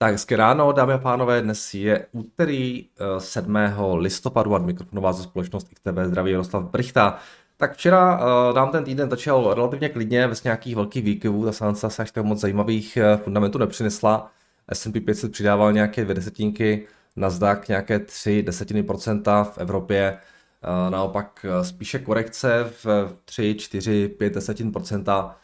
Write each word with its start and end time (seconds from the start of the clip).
Tak 0.00 0.12
hezké 0.12 0.36
ráno, 0.36 0.72
dámy 0.72 0.92
a 0.92 0.98
pánové, 0.98 1.42
dnes 1.42 1.74
je 1.74 2.06
úterý 2.12 2.88
7. 3.18 3.56
Eh, 3.56 3.74
listopadu 3.96 4.54
a 4.54 4.58
mikrofonová 4.58 5.12
ze 5.12 5.22
společnost 5.22 5.68
XTB 5.68 5.98
zdraví 6.04 6.30
Jaroslav 6.30 6.64
Brichta. 6.64 7.18
Tak 7.56 7.72
včera 7.74 8.18
uh, 8.18 8.56
nám 8.56 8.70
ten 8.70 8.84
týden 8.84 9.10
začal 9.10 9.54
relativně 9.54 9.88
klidně, 9.88 10.28
bez 10.28 10.44
nějakých 10.44 10.76
velkých 10.76 11.04
výkyvů, 11.04 11.44
ta 11.44 11.52
sansa 11.52 11.90
se 11.90 12.02
až 12.02 12.10
tak 12.10 12.24
moc 12.24 12.40
zajímavých 12.40 12.98
uh, 13.00 13.22
fundamentů 13.22 13.58
nepřinesla. 13.58 14.30
S&P 14.72 15.00
500 15.00 15.32
přidával 15.32 15.72
nějaké 15.72 16.04
dvě 16.04 16.14
desetinky, 16.14 16.86
Nasdaq 17.16 17.68
nějaké 17.68 17.98
tři 17.98 18.42
desetiny 18.42 18.82
procenta 18.82 19.44
v 19.44 19.58
Evropě, 19.58 20.18
uh, 20.64 20.90
naopak 20.90 21.46
spíše 21.62 21.98
korekce 21.98 22.70
v 22.84 23.16
3, 23.24 23.54
4, 23.58 24.08
5 24.08 24.34
desetin 24.34 24.72
procenta, 24.72 25.36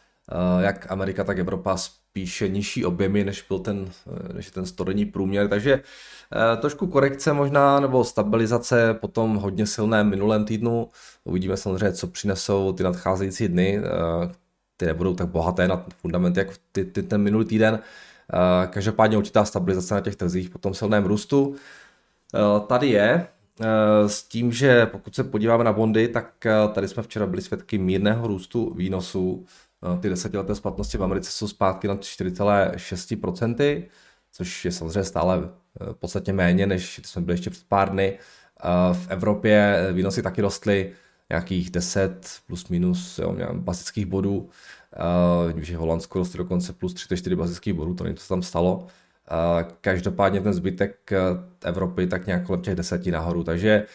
jak 0.59 0.91
Amerika, 0.91 1.23
tak 1.23 1.39
Evropa 1.39 1.77
spíše 2.15 2.47
nižší 2.47 2.85
objemy, 2.85 3.23
než 3.23 3.45
byl 3.47 3.59
ten, 3.59 3.89
než 4.33 4.51
ten 4.51 4.65
stodenní 4.65 5.05
průměr, 5.05 5.47
takže 5.47 5.73
eh, 5.73 6.57
trošku 6.57 6.87
korekce 6.87 7.33
možná, 7.33 7.79
nebo 7.79 8.03
stabilizace 8.03 8.93
po 8.93 9.07
tom 9.07 9.35
hodně 9.35 9.65
silném 9.65 10.09
minulém 10.09 10.45
týdnu. 10.45 10.89
Uvidíme 11.23 11.57
samozřejmě, 11.57 11.91
co 11.91 12.07
přinesou 12.07 12.73
ty 12.73 12.83
nadcházející 12.83 13.47
dny, 13.47 13.79
eh, 13.79 14.31
ty 14.77 14.85
nebudou 14.85 15.13
tak 15.13 15.27
bohaté 15.27 15.67
na 15.67 15.85
fundamenty, 16.01 16.39
jako 16.39 16.53
ty, 16.71 16.85
ty, 16.85 17.03
ten 17.03 17.21
minulý 17.21 17.45
týden. 17.45 17.79
Eh, 18.33 18.67
každopádně 18.67 19.17
určitá 19.17 19.45
stabilizace 19.45 19.93
na 19.93 20.01
těch 20.01 20.15
trzích 20.15 20.49
po 20.49 20.57
tom 20.57 20.73
silném 20.73 21.05
růstu. 21.05 21.55
Tady 22.67 22.87
je, 22.87 23.27
s 24.07 24.23
tím, 24.23 24.51
že 24.51 24.85
pokud 24.85 25.15
se 25.15 25.23
podíváme 25.23 25.63
na 25.63 25.73
bondy, 25.73 26.07
tak 26.07 26.47
tady 26.73 26.87
jsme 26.87 27.03
včera 27.03 27.25
byli 27.25 27.41
svědky 27.41 27.77
mírného 27.77 28.27
růstu 28.27 28.73
výnosů. 28.73 29.45
Eh, 29.85 29.99
ty 29.99 30.09
desetileté 30.09 30.55
splatnosti 30.55 30.97
v 30.97 31.03
Americe 31.03 31.31
jsou 31.31 31.47
zpátky 31.47 31.87
na 31.87 31.95
4,6%, 31.95 33.83
což 34.31 34.65
je 34.65 34.71
samozřejmě 34.71 35.03
stále 35.03 35.49
eh, 35.81 35.93
v 35.93 35.95
podstatě 35.95 36.33
méně, 36.33 36.67
než 36.67 37.01
jsme 37.03 37.21
byli 37.21 37.33
ještě 37.33 37.49
před 37.49 37.63
pár 37.67 37.91
dny. 37.91 38.19
Eh, 38.19 38.93
v 38.93 39.07
Evropě 39.09 39.87
výnosy 39.93 40.21
taky 40.21 40.41
rostly 40.41 40.91
nějakých 41.29 41.71
10 41.71 42.39
plus 42.47 42.67
minus 42.67 43.19
jo, 43.19 43.35
basických 43.53 44.05
bodů. 44.05 44.49
Uh, 45.53 45.59
že 45.59 45.77
v 45.77 45.79
Holandsku 45.79 46.19
rostly 46.19 46.37
dokonce 46.37 46.73
plus 46.73 46.93
34 46.93 47.35
basických 47.35 47.73
bodů, 47.73 47.93
to 47.93 48.03
není, 48.03 48.15
co 48.15 48.27
tam 48.27 48.43
stalo. 48.43 48.87
Každopádně 49.81 50.41
ten 50.41 50.53
zbytek 50.53 51.11
Evropy 51.63 52.07
tak 52.07 52.25
nějak 52.27 52.45
kolem 52.45 52.61
těch 52.61 52.75
deseti 52.75 53.11
nahoru, 53.11 53.43
takže 53.43 53.79
Uh, 53.79 53.89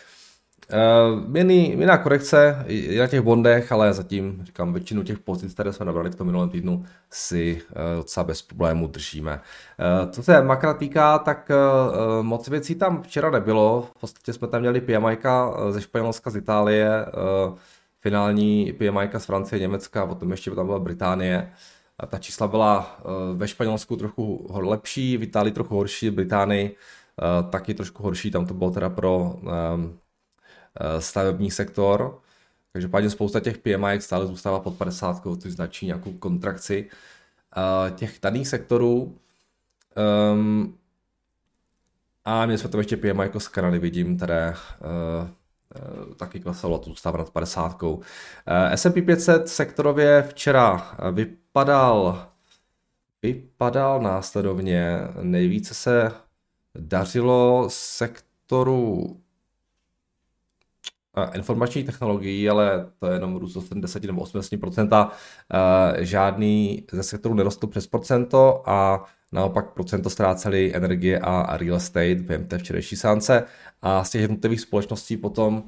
jiná 1.49 1.99
korekce 1.99 2.65
i 2.67 2.99
na 2.99 3.07
těch 3.07 3.21
bondech, 3.21 3.73
ale 3.73 3.93
zatím, 3.93 4.41
říkám, 4.45 4.73
většinu 4.73 5.03
těch 5.03 5.19
pozic, 5.19 5.55
které 5.55 5.73
jsme 5.73 5.87
nabrali 5.87 6.11
v 6.11 6.15
tom 6.15 6.27
minulém 6.27 6.49
týdnu, 6.49 6.85
si 7.11 7.63
uh, 7.63 7.77
docela 7.97 8.25
bez 8.25 8.43
problému 8.43 8.87
držíme. 8.87 9.41
Uh, 10.03 10.11
co 10.11 10.23
se 10.23 10.43
makra 10.43 10.75
týká, 10.75 11.19
tak 11.19 11.51
uh, 11.51 12.23
moc 12.23 12.49
věcí 12.49 12.75
tam 12.75 13.03
včera 13.03 13.31
nebylo. 13.31 13.89
V 13.97 14.01
podstatě 14.01 14.33
jsme 14.33 14.49
tam 14.49 14.61
měli 14.61 14.81
PMI 14.81 15.19
ze 15.71 15.81
Španělska, 15.81 16.31
z 16.31 16.37
Itálie, 16.37 17.07
uh, 17.07 17.57
finální 18.01 18.73
PMI 18.73 19.09
z 19.19 19.25
Francie, 19.25 19.61
Německa, 19.61 20.07
potom 20.07 20.31
ještě 20.31 20.51
tam 20.51 20.67
byla 20.67 20.79
Británie. 20.79 21.53
A 21.99 22.07
ta 22.07 22.19
čísla 22.19 22.49
byla 22.49 23.01
uh, 23.05 23.39
ve 23.39 23.49
Španělsku 23.49 23.97
trochu 23.97 24.47
lepší, 24.55 25.17
v 25.17 25.23
Itálii 25.23 25.53
trochu 25.53 25.75
horší, 25.75 26.11
v 26.11 26.15
Británii 26.15 26.77
uh, 27.45 27.51
taky 27.51 27.75
trošku 27.75 28.03
horší, 28.03 28.31
tam 28.31 28.47
to 28.47 28.55
bylo 28.55 28.71
teda 28.71 28.91
pro 28.91 29.19
um, 29.19 29.99
stavební 30.99 31.51
sektor. 31.51 32.21
Každopádně 32.73 33.11
spousta 33.11 33.41
těch 33.41 33.59
PMI 33.59 34.01
stále 34.01 34.27
zůstává 34.27 34.61
pod 34.61 34.77
50, 34.79 35.23
což 35.39 35.53
značí 35.53 35.87
nějakou 35.87 36.13
kontrakci 36.13 36.91
eh, 37.57 37.91
těch 37.91 38.19
daných 38.23 38.49
sektorů. 38.49 39.19
Um, 40.33 40.79
a 42.25 42.47
měli 42.47 42.59
jsme 42.59 42.69
tam 42.69 42.79
ještě 42.81 42.97
PMI 42.97 43.23
jako 43.23 43.41
z 43.41 43.49
Kanady, 43.49 43.79
vidím, 43.79 44.17
které 44.17 44.55
uh, 44.55 46.15
taky 46.15 46.41
klesalo, 46.41 46.79
to 46.79 46.91
zůstává 46.91 47.19
nad 47.19 47.31
50. 47.31 47.83
Uh, 47.83 48.03
S&P 48.75 49.03
500 49.03 49.49
sektorově 49.49 50.23
včera 50.23 50.97
vypadal 51.13 52.31
vypadal 53.23 54.03
následovně. 54.03 54.99
Nejvíce 55.23 55.75
se 55.75 56.13
dařilo 56.75 57.67
sektoru 57.71 59.17
informační 61.35 61.85
technologií, 61.85 62.49
ale 62.49 62.87
to 62.99 63.07
je 63.07 63.13
jenom 63.13 63.37
růst 63.37 63.57
o 63.57 63.61
70 63.61 64.03
nebo 64.03 64.21
80 64.21 65.13
Žádný 65.99 66.85
ze 66.93 67.03
sektoru 67.03 67.35
nerostl 67.35 67.67
přes 67.67 67.87
procento 67.87 68.63
a 68.67 69.05
naopak 69.33 69.71
procento 69.71 70.11
ztráceli 70.11 70.75
energie 70.75 71.19
a 71.19 71.57
real 71.57 71.77
estate 71.77 72.15
během 72.15 72.47
té 72.47 72.59
včerejší 72.59 72.97
sánce. 72.97 73.45
A 73.83 74.05
z 74.05 74.11
těch 74.11 74.21
jednotlivých 74.21 74.61
společností 74.61 75.17
potom 75.17 75.63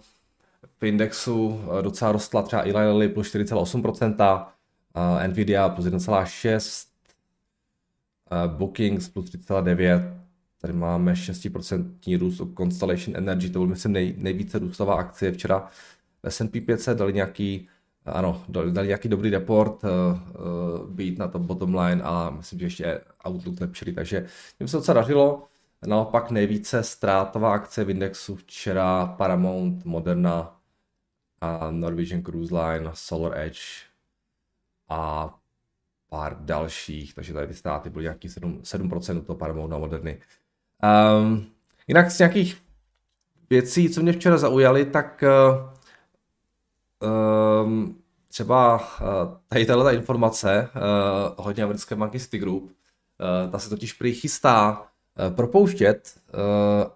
v 0.81 0.85
indexu 0.85 1.61
eh, 1.79 1.83
docela 1.83 2.13
rostla 2.13 2.43
třeba 2.43 2.63
Eli 2.63 2.87
Lilly 2.87 3.09
plus 3.09 3.35
4,8%, 3.35 4.47
Nvidia 5.27 5.69
plus 5.69 5.87
1,6%, 5.87 6.87
Bookings 8.47 9.09
plus 9.09 9.31
3,9%, 9.31 10.22
Tady 10.63 10.75
máme 10.75 11.13
6% 11.13 12.19
růst 12.19 12.41
u 12.41 12.55
Constellation 12.55 13.17
Energy, 13.17 13.51
to 13.51 13.59
byl 13.59 13.69
myslím 13.69 13.93
nej, 13.93 14.15
nejvíce 14.19 14.59
růstová 14.59 14.95
akcie 14.95 15.33
včera. 15.33 15.69
S&P 16.29 16.61
500 16.61 16.99
dali 16.99 17.13
nějaký, 17.13 17.69
ano, 18.05 18.45
dali, 18.49 18.73
dali 18.73 18.87
nějaký 18.87 19.09
dobrý 19.09 19.31
report, 19.31 19.85
uh, 19.85 19.91
uh, 19.91 20.91
být 20.91 21.19
na 21.19 21.29
to 21.29 21.39
bottom 21.39 21.75
line 21.75 22.03
a 22.03 22.31
myslím, 22.31 22.59
že 22.59 22.67
ještě 22.67 23.01
Outlook 23.29 23.61
lepšili, 23.61 23.93
takže 23.93 24.27
jim 24.61 24.69
se 24.69 24.77
docela 24.77 25.01
dařilo. 25.01 25.49
Naopak 25.87 26.31
nejvíce 26.31 26.83
ztrátová 26.83 27.53
akce 27.53 27.85
v 27.85 27.91
indexu 27.91 28.37
včera 28.37 29.07
Paramount, 29.07 29.85
Moderna 29.85 30.57
a 31.41 31.71
Norwegian 31.71 32.23
Cruise 32.23 32.55
Line, 32.55 32.91
Solar 32.95 33.39
Edge 33.39 33.61
a 34.89 35.35
pár 36.09 36.37
dalších, 36.45 37.15
takže 37.15 37.33
tady 37.33 37.47
ty 37.47 37.55
ztráty 37.55 37.91
byly 37.91 38.03
nějaký 38.03 38.29
7%, 38.29 38.61
7% 38.61 39.25
toho 39.25 39.37
Paramount 39.37 39.73
a 39.73 39.79
Moderny. 39.79 40.19
Um, 40.83 41.47
jinak 41.89 42.11
z 42.11 42.19
nějakých 42.19 42.63
věcí, 43.51 43.91
co 43.91 44.03
mě 44.03 44.13
včera 44.13 44.39
zaujaly, 44.39 44.85
tak 44.85 45.25
um, 47.65 47.97
třeba 48.29 48.77
uh, 48.77 48.85
tady 49.49 49.67
tato 49.67 49.91
informace 49.91 50.69
uh, 50.75 51.45
hodně 51.45 51.65
americké 51.65 51.95
banky 51.95 52.21
Citigroup, 52.21 52.63
uh, 52.63 52.71
ta 53.51 53.59
se 53.59 53.71
totiž 53.71 53.93
prý 53.93 54.15
chystá 54.15 54.81
uh, 54.81 55.35
propouštět 55.35 56.21
uh, 56.35 56.41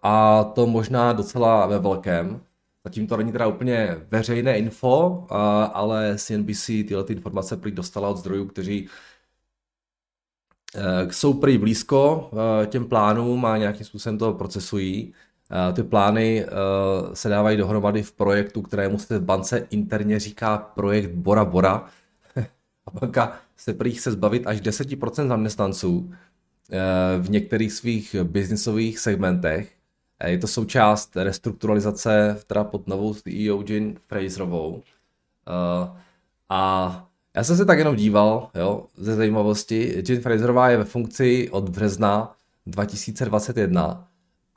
a 0.02 0.44
to 0.44 0.66
možná 0.66 1.12
docela 1.12 1.66
ve 1.66 1.78
velkém. 1.78 2.40
Zatím 2.84 3.06
to 3.06 3.16
není 3.16 3.32
teda 3.32 3.46
úplně 3.46 3.96
veřejné 4.10 4.58
info, 4.58 5.26
ale 5.72 6.16
CNBC 6.18 6.66
tyhle 6.66 7.04
ty 7.04 7.12
informace 7.12 7.56
prý 7.56 7.72
dostala 7.72 8.08
od 8.08 8.16
zdrojů, 8.16 8.46
kteří 8.46 8.88
Eh, 8.88 8.90
jsou 11.10 11.34
prý 11.34 11.58
blízko 11.58 12.30
eh, 12.32 12.66
těm 12.66 12.84
plánům 12.84 13.44
a 13.44 13.56
nějakým 13.56 13.86
způsobem 13.86 14.18
to 14.18 14.32
procesují. 14.32 15.14
Eh, 15.50 15.72
ty 15.72 15.82
plány 15.82 16.46
se 17.12 17.28
dávají 17.28 17.56
dohromady 17.56 18.02
v 18.02 18.12
projektu, 18.12 18.62
kterému 18.62 18.98
se 18.98 19.18
v 19.18 19.22
bance 19.22 19.66
interně 19.70 20.20
říká 20.20 20.58
projekt 20.58 21.10
Bora 21.10 21.44
Bora. 21.44 21.86
A 22.86 22.90
banka 23.00 23.38
se 23.56 23.74
prý 23.74 23.92
chce 23.92 24.12
zbavit 24.12 24.46
až 24.46 24.60
10% 24.60 25.28
zaměstnanců 25.28 26.12
v 27.20 27.30
některých 27.30 27.72
svých 27.72 28.16
biznisových 28.22 28.98
segmentech. 28.98 29.72
Je 30.26 30.38
to 30.38 30.46
součást 30.46 31.16
restrukturalizace 31.16 32.40
teda 32.46 32.64
pod 32.64 32.86
novou 32.86 33.14
CEO 33.14 33.64
Jean 33.68 33.94
Fraserovou. 34.08 34.82
A 36.48 37.08
já 37.36 37.44
jsem 37.44 37.56
se 37.56 37.64
tak 37.64 37.78
jenom 37.78 37.96
díval, 37.96 38.50
jo, 38.54 38.86
ze 38.96 39.14
zajímavosti. 39.14 40.02
Jane 40.08 40.20
Fraserová 40.20 40.68
je 40.70 40.76
ve 40.76 40.84
funkci 40.84 41.50
od 41.50 41.68
března 41.68 42.36
2021 42.66 44.08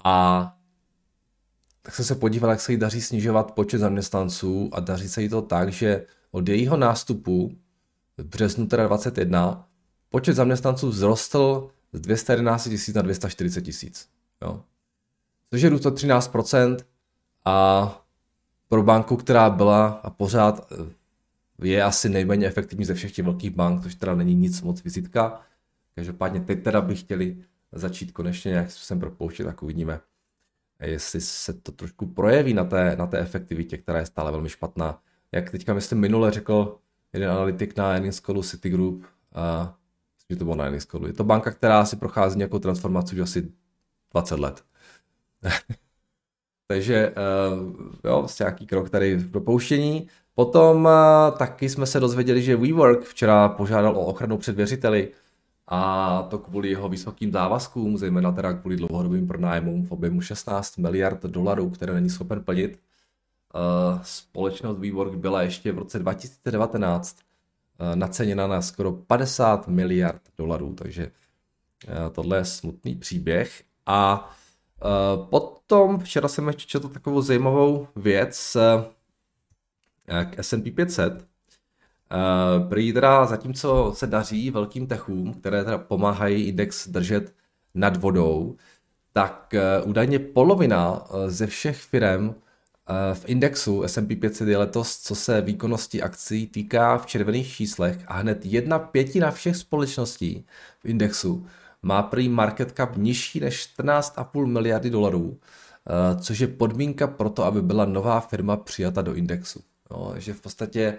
a 0.03 0.55
tak 1.81 1.95
jsem 1.95 2.05
se 2.05 2.15
podíval, 2.15 2.49
jak 2.49 2.61
se 2.61 2.71
jí 2.71 2.77
daří 2.77 3.01
snižovat 3.01 3.51
počet 3.51 3.77
zaměstnanců 3.77 4.69
a 4.73 4.79
daří 4.79 5.09
se 5.09 5.21
jí 5.21 5.29
to 5.29 5.41
tak, 5.41 5.71
že 5.71 6.05
od 6.31 6.49
jejího 6.49 6.77
nástupu 6.77 7.57
v 8.17 8.23
březnu 8.23 8.67
teda 8.67 8.87
21 8.87 9.67
počet 10.09 10.33
zaměstnanců 10.33 10.91
vzrostl 10.91 11.69
z 11.93 11.99
211 11.99 12.63
tisíc 12.63 12.95
na 12.95 13.01
240 13.01 13.61
tisíc. 13.61 14.07
Což 15.49 15.61
je 15.61 15.69
růst 15.69 15.85
o 15.85 15.91
13% 15.91 16.77
a 17.45 18.05
pro 18.67 18.83
banku, 18.83 19.15
která 19.15 19.49
byla 19.49 19.87
a 19.87 20.09
pořád 20.09 20.71
je 21.61 21.83
asi 21.83 22.09
nejméně 22.09 22.47
efektivní 22.47 22.85
ze 22.85 22.93
všech 22.93 23.11
těch 23.11 23.25
velkých 23.25 23.49
bank, 23.49 23.83
což 23.83 23.95
teda 23.95 24.15
není 24.15 24.35
nic 24.35 24.61
moc 24.61 24.83
vizitka. 24.83 25.41
Každopádně 25.95 26.39
teď 26.39 26.63
teda 26.63 26.81
by 26.81 26.95
chtěli 26.95 27.37
začít 27.71 28.11
konečně 28.11 28.51
nějak 28.51 28.71
způsobem 28.71 28.99
propouštět, 28.99 29.43
tak 29.43 29.63
uvidíme, 29.63 29.99
jestli 30.81 31.21
se 31.21 31.53
to 31.53 31.71
trošku 31.71 32.05
projeví 32.05 32.53
na 32.53 32.63
té, 32.63 32.95
na 32.95 33.07
té 33.07 33.19
efektivitě, 33.19 33.77
která 33.77 33.99
je 33.99 34.05
stále 34.05 34.31
velmi 34.31 34.49
špatná. 34.49 35.01
Jak 35.31 35.51
teďka 35.51 35.73
myslím 35.73 35.99
minule 35.99 36.31
řekl 36.31 36.77
jeden 37.13 37.29
analytik 37.29 37.77
na 37.77 37.93
earnings 37.93 38.19
callu 38.19 38.43
Citigroup, 38.43 39.05
a 39.33 39.75
že 40.29 40.35
to 40.35 40.43
bylo 40.43 40.55
na 40.55 40.65
Eniscodu. 40.65 41.07
Je 41.07 41.13
to 41.13 41.23
banka, 41.23 41.51
která 41.51 41.85
si 41.85 41.95
prochází 41.95 42.37
nějakou 42.37 42.59
transformaci 42.59 43.15
už 43.15 43.21
asi 43.21 43.51
20 44.11 44.39
let. 44.39 44.63
Takže 46.71 47.09
uh, 47.09 47.75
jo, 48.05 48.19
vlastně 48.19 48.43
nějaký 48.43 48.67
krok 48.67 48.89
tady 48.89 49.15
v 49.15 49.31
propouštění. 49.31 50.07
Potom 50.35 50.85
uh, 50.85 51.37
taky 51.37 51.69
jsme 51.69 51.85
se 51.85 51.99
dozvěděli, 51.99 52.41
že 52.41 52.57
WeWork 52.57 53.03
včera 53.03 53.49
požádal 53.49 53.97
o 53.97 54.05
ochranu 54.05 54.37
před 54.37 54.55
věřiteli 54.55 55.11
a 55.67 56.21
to 56.29 56.39
kvůli 56.39 56.69
jeho 56.69 56.89
vysokým 56.89 57.31
závazkům, 57.31 57.97
zejména 57.97 58.31
teda 58.31 58.53
kvůli 58.53 58.75
dlouhodobým 58.75 59.27
pronájmům 59.27 59.85
v 59.85 59.91
objemu 59.91 60.21
16 60.21 60.77
miliard 60.77 61.23
dolarů, 61.23 61.69
které 61.69 61.93
není 61.93 62.09
schopen 62.09 62.43
plnit. 62.43 62.79
Uh, 63.55 64.01
společnost 64.03 64.77
WeWork 64.77 65.15
byla 65.15 65.41
ještě 65.41 65.71
v 65.71 65.77
roce 65.77 65.99
2019 65.99 67.17
uh, 67.17 67.95
naceněna 67.95 68.47
na 68.47 68.61
skoro 68.61 68.91
50 68.91 69.67
miliard 69.67 70.21
dolarů, 70.37 70.73
takže 70.73 71.11
tohle 72.11 72.37
je 72.37 72.45
smutný 72.45 72.95
příběh. 72.95 73.63
A 73.85 74.29
potom 75.29 75.99
včera 75.99 76.27
jsem 76.27 76.47
ještě 76.47 76.65
četl 76.65 76.89
takovou 76.89 77.21
zajímavou 77.21 77.87
věc 77.95 78.57
k 80.05 80.39
S&P 80.39 80.71
500, 80.71 81.29
Uh, 82.13 82.69
prý 82.69 82.93
teda 82.93 83.25
zatímco 83.25 83.93
se 83.95 84.07
daří 84.07 84.51
velkým 84.51 84.87
techům, 84.87 85.33
které 85.33 85.63
teda 85.63 85.77
pomáhají 85.77 86.43
index 86.43 86.87
držet 86.87 87.33
nad 87.73 87.97
vodou, 87.97 88.55
tak 89.13 89.53
údajně 89.83 90.19
polovina 90.19 91.07
ze 91.27 91.47
všech 91.47 91.77
firm 91.77 92.35
v 93.13 93.23
indexu 93.25 93.83
S&P 93.83 94.15
500 94.15 94.47
je 94.47 94.57
letos, 94.57 94.99
co 94.99 95.15
se 95.15 95.41
výkonnosti 95.41 96.01
akcí 96.01 96.47
týká 96.47 96.97
v 96.97 97.05
červených 97.05 97.55
číslech 97.55 97.97
a 98.07 98.13
hned 98.13 98.45
jedna 98.45 98.79
pětina 98.79 99.31
všech 99.31 99.55
společností 99.55 100.45
v 100.79 100.85
indexu 100.85 101.47
má 101.81 102.03
prý 102.03 102.29
market 102.29 102.71
cap 102.77 102.97
nižší 102.97 103.39
než 103.39 103.69
14,5 103.77 104.45
miliardy 104.45 104.89
dolarů, 104.89 105.27
uh, 105.29 106.21
což 106.21 106.39
je 106.39 106.47
podmínka 106.47 107.07
pro 107.07 107.29
to, 107.29 107.43
aby 107.43 107.61
byla 107.61 107.85
nová 107.85 108.19
firma 108.19 108.57
přijata 108.57 109.01
do 109.01 109.13
indexu. 109.13 109.61
No, 109.91 110.13
že 110.17 110.33
v 110.33 110.41
podstatě 110.41 110.97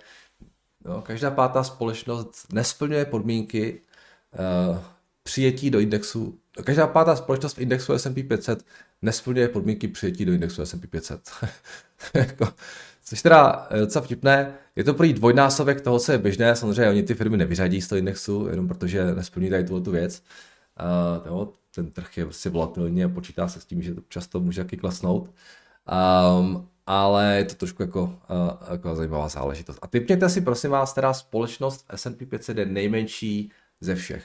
No, 0.85 1.03
každá 1.03 1.31
pátá 1.31 1.65
společnost 1.65 2.53
nesplňuje 2.53 3.05
podmínky 3.05 3.81
uh, 4.71 4.79
přijetí 5.23 5.71
do 5.71 5.81
indexu. 5.81 6.39
Každá 6.65 6.87
pátá 6.87 7.17
společnost 7.17 7.55
v 7.55 7.61
indexu 7.61 7.93
S&P 7.93 8.23
500 8.23 8.65
nesplňuje 9.03 9.49
podmínky 9.49 9.89
přijetí 9.89 10.25
do 10.25 10.33
indexu 10.33 10.63
S&P 10.63 10.87
500. 10.87 11.31
Jako, 12.15 12.49
což 13.05 13.23
teda 13.23 13.69
docela 13.81 14.05
vtipné. 14.05 14.55
Je 14.77 14.85
to 14.85 14.95
prý 14.95 15.13
dvojnásobek 15.13 15.81
toho, 15.81 15.99
co 15.99 16.13
je 16.13 16.19
běžné. 16.19 16.57
Samozřejmě 16.57 16.89
oni 16.89 17.03
ty 17.03 17.15
firmy 17.15 17.37
nevyřadí 17.37 17.83
z 17.83 17.89
toho 17.89 17.99
indexu, 17.99 18.47
jenom 18.51 18.69
protože 18.69 19.15
nesplňují 19.15 19.51
tady 19.51 19.65
tu 19.65 19.91
věc. 19.91 20.23
Uh, 20.81 21.27
jo, 21.27 21.53
ten 21.75 21.91
trh 21.91 22.19
je 22.19 22.25
prostě 22.25 22.51
volatilní 22.51 23.05
a 23.05 23.09
počítá 23.09 23.49
se 23.49 23.61
s 23.61 23.65
tím, 23.65 23.83
že 23.83 23.95
to 23.95 24.01
často 24.09 24.41
může 24.41 24.65
taky 24.65 24.77
klesnout. 24.77 25.31
Um, 26.39 26.69
ale 26.87 27.37
je 27.37 27.45
to 27.45 27.55
trošku 27.55 27.83
jako, 27.83 28.03
uh, 28.03 28.71
jako 28.71 28.97
zajímavá 28.97 29.29
záležitost. 29.29 29.79
A 29.83 29.87
typněte 29.87 30.29
si 30.29 30.41
prosím 30.41 30.71
vás 30.71 30.93
teda 30.93 31.13
společnost 31.13 31.85
S&P 31.95 32.27
500 32.27 32.59
je 32.59 32.67
nejmenší 32.67 33.53
ze 33.81 33.95
všech. 33.95 34.25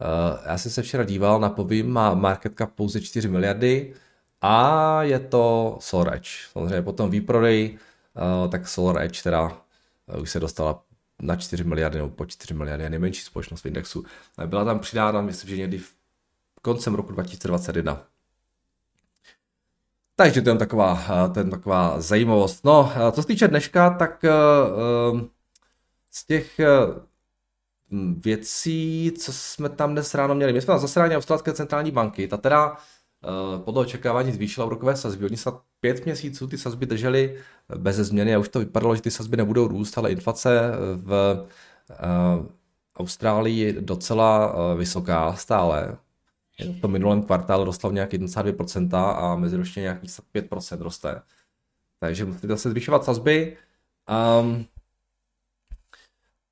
Uh, 0.00 0.46
já 0.46 0.58
jsem 0.58 0.70
se 0.70 0.82
včera 0.82 1.04
díval 1.04 1.40
na 1.40 1.50
povím, 1.50 1.92
má 1.92 2.14
market 2.14 2.52
cap 2.58 2.72
pouze 2.74 3.00
4 3.00 3.28
miliardy 3.28 3.94
a 4.40 5.02
je 5.02 5.18
to 5.18 5.76
SolarEdge. 5.80 6.30
Samozřejmě 6.52 6.82
potom 6.82 7.10
výprodej, 7.10 7.78
uh, 8.44 8.50
tak 8.50 8.68
SolarEdge 8.68 9.22
teda 9.22 9.42
uh, 9.42 10.22
už 10.22 10.30
se 10.30 10.40
dostala 10.40 10.83
na 11.22 11.36
4 11.36 11.64
miliardy 11.64 11.98
nebo 11.98 12.10
po 12.10 12.26
4 12.26 12.54
miliardy, 12.54 12.90
nejmenší 12.90 13.22
společnost 13.22 13.62
v 13.62 13.66
indexu. 13.66 14.04
Byla 14.46 14.64
tam 14.64 14.78
přidána, 14.78 15.20
myslím, 15.20 15.50
že 15.50 15.56
někdy 15.56 15.78
v 15.78 15.94
koncem 16.62 16.94
roku 16.94 17.12
2021. 17.12 18.06
Takže 20.16 20.42
to 20.42 20.50
je 20.50 20.56
taková, 20.56 21.02
eh, 21.08 21.28
ten 21.28 21.50
taková 21.50 22.00
zajímavost. 22.00 22.64
No, 22.64 22.92
eh, 22.96 23.12
co 23.12 23.22
se 23.22 23.28
týče 23.28 23.48
dneška, 23.48 23.90
tak 23.90 24.24
uh, 25.12 25.20
z 26.10 26.26
těch 26.26 26.60
věcí, 28.18 29.12
co 29.18 29.32
jsme 29.32 29.68
tam 29.68 29.92
dnes 29.92 30.14
ráno 30.14 30.34
měli, 30.34 30.52
my 30.52 30.60
jsme 30.60 30.74
na 30.74 30.78
zasedání 30.78 31.16
Australské 31.16 31.52
centrální 31.52 31.90
banky, 31.90 32.28
ta 32.28 32.36
teda 32.36 32.76
podle 33.58 33.82
očekávání 33.82 34.32
zvýšila 34.32 34.66
úrokové 34.66 34.96
sazby. 34.96 35.24
Oni 35.24 35.36
se 35.36 35.50
pět 35.80 36.04
měsíců 36.04 36.46
ty 36.46 36.58
sazby 36.58 36.86
drželi 36.86 37.36
bez 37.76 37.96
změny 37.96 38.34
a 38.34 38.38
už 38.38 38.48
to 38.48 38.58
vypadalo, 38.58 38.96
že 38.96 39.02
ty 39.02 39.10
sazby 39.10 39.36
nebudou 39.36 39.68
růst, 39.68 39.98
ale 39.98 40.12
inflace 40.12 40.72
v 40.96 41.38
uh, 41.90 42.46
Austrálii 42.96 43.76
docela 43.80 44.54
uh, 44.54 44.78
vysoká 44.78 45.34
stále 45.34 45.96
v 46.58 46.80
tom 46.80 46.92
minulém 46.92 47.22
kvartálu 47.22 47.64
rostla 47.64 47.90
v 47.90 47.92
nějaký 47.92 48.18
1,2% 48.18 48.96
a 48.98 49.36
meziročně 49.36 49.82
nějakých 49.82 50.10
5% 50.10 50.80
roste. 50.80 51.22
Takže 52.00 52.24
musíte 52.24 52.48
zase 52.48 52.70
zvyšovat 52.70 53.04
sazby. 53.04 53.56
Um, 54.40 54.66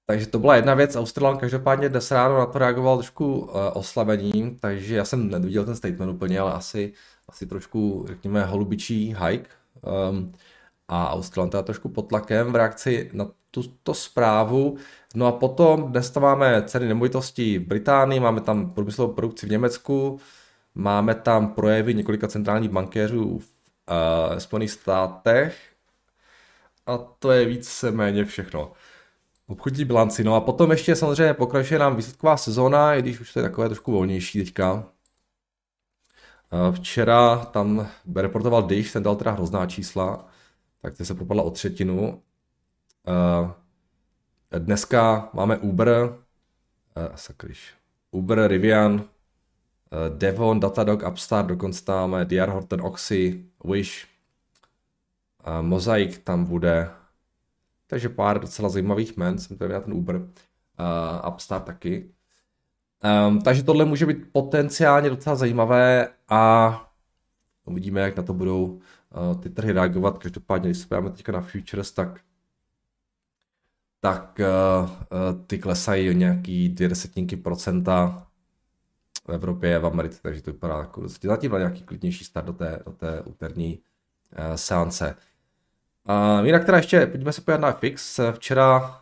takže 0.07 0.27
to 0.27 0.39
byla 0.39 0.57
jedna 0.57 0.75
věc. 0.75 0.97
Australan 0.97 1.39
každopádně 1.39 1.89
dnes 1.89 2.11
ráno 2.11 2.39
na 2.39 2.47
to 2.47 2.59
reagoval 2.59 2.97
trošku 2.97 3.39
uh, 3.39 3.49
oslabením, 3.75 4.59
takže 4.59 4.97
já 4.97 5.05
jsem 5.05 5.31
neviděl 5.31 5.65
ten 5.65 5.77
statement 5.77 6.13
úplně, 6.13 6.41
ale 6.41 6.53
asi, 6.53 6.93
asi 7.29 7.47
trošku, 7.47 8.05
řekněme, 8.09 8.45
holubičí 8.45 9.17
hike. 9.19 9.51
Um, 10.11 10.33
a 10.89 11.11
Australan 11.11 11.51
teda 11.51 11.63
trošku 11.63 11.89
pod 11.89 12.03
tlakem 12.03 12.53
v 12.53 12.57
reakci 12.57 13.11
na 13.13 13.27
tuto 13.51 13.95
zprávu. 13.95 14.77
No 15.15 15.27
a 15.27 15.33
potom 15.33 15.93
dnes 15.93 16.11
tam 16.11 16.23
máme 16.23 16.63
ceny 16.67 16.89
nemovitostí 16.89 17.59
v 17.59 17.67
Británii, 17.67 18.21
máme 18.21 18.41
tam 18.41 18.71
průmyslovou 18.71 19.13
produkci 19.13 19.47
v 19.47 19.51
Německu, 19.51 20.21
máme 20.75 21.15
tam 21.15 21.55
projevy 21.55 21.95
několika 21.95 22.29
centrálních 22.29 22.71
bankéřů 22.71 23.39
v 23.39 23.45
uh, 24.33 24.39
Spojených 24.39 24.71
státech 24.71 25.57
a 26.87 26.99
to 26.99 27.31
je 27.31 27.45
víceméně 27.45 28.25
všechno. 28.25 28.73
Obchodní 29.47 29.85
bilanci. 29.85 30.25
No 30.25 30.35
a 30.35 30.41
potom 30.41 30.71
ještě 30.71 30.97
samozřejmě 30.97 31.35
pokračuje 31.35 31.81
nám 31.81 31.97
výsledková 31.97 32.37
sezóna, 32.37 32.95
i 32.95 33.03
když 33.03 33.21
už 33.21 33.33
to 33.33 33.39
je 33.39 33.43
takové 33.43 33.69
trošku 33.69 33.93
volnější 33.93 34.45
teďka. 34.45 34.85
Včera 36.73 37.37
tam 37.39 37.89
reportoval 38.17 38.63
Dish, 38.63 38.93
ten 38.93 39.03
dal 39.03 39.17
teda 39.17 39.31
hrozná 39.31 39.67
čísla, 39.67 40.29
tak 40.83 40.97
to 40.97 41.05
se 41.05 41.15
propadla 41.15 41.43
o 41.43 41.51
třetinu. 41.51 42.23
Dneska 44.59 45.29
máme 45.33 45.57
Uber, 45.59 46.15
sakryš, 47.15 47.75
Uber, 48.11 48.47
Rivian, 48.47 49.05
Devon, 50.09 50.61
Datadog, 50.61 51.03
Upstart, 51.09 51.47
dokonce 51.47 51.85
tam 51.85 52.11
máme 52.11 52.25
DR 52.25 52.49
Horton, 52.49 52.81
Oxy, 52.81 53.45
Wish, 53.65 54.07
Mosaic 55.61 56.19
tam 56.19 56.45
bude, 56.45 56.91
takže 57.93 58.09
pár 58.09 58.41
docela 58.41 58.69
zajímavých 58.69 59.17
men, 59.17 59.39
jsem 59.39 59.57
tady 59.57 59.75
ten 59.85 59.93
Uber, 59.93 60.17
uh, 60.17 61.33
Upstart 61.33 61.65
taky. 61.65 62.11
Um, 63.29 63.41
takže 63.41 63.63
tohle 63.63 63.85
může 63.85 64.07
být 64.07 64.33
potenciálně 64.33 65.11
docela 65.11 65.37
zajímavé 65.37 66.09
a 66.29 66.93
uvidíme, 67.65 68.01
jak 68.01 68.17
na 68.17 68.23
to 68.23 68.35
budou 68.35 68.65
uh, 68.65 69.41
ty 69.41 69.51
trhy 69.51 69.73
reagovat. 69.73 70.19
Každopádně, 70.19 70.69
když 70.71 70.79
se 70.79 70.87
podíváme 70.87 71.11
teďka 71.11 71.33
na 71.33 71.41
futures, 71.41 71.93
tak 71.93 72.21
tak 74.01 74.41
uh, 74.41 74.91
ty 75.47 75.59
klesají 75.59 76.11
o 76.11 76.13
nějaký 76.13 76.69
dvě 76.69 76.89
desetinky 76.89 77.37
procenta 77.37 78.27
v 79.27 79.33
Evropě, 79.33 79.79
v 79.79 79.87
Americe, 79.87 80.23
takže 80.23 80.43
to 80.43 80.53
vypadá 80.53 80.79
jako 80.79 81.09
zatím 81.09 81.53
na 81.53 81.59
nějaký 81.59 81.83
klidnější 81.83 82.25
start 82.25 82.47
do 82.47 82.53
té, 82.53 82.83
do 82.87 82.93
té 82.93 83.23
úterní 83.23 83.79
uh, 83.79 84.55
seance. 84.55 85.17
Uh, 86.09 86.47
jinak 86.47 86.65
teda 86.65 86.77
ještě, 86.77 87.07
pojďme 87.07 87.33
se 87.33 87.41
podívat 87.41 87.61
na 87.61 87.73
FX. 87.73 88.21
Včera 88.33 88.81
uh, 88.81 88.99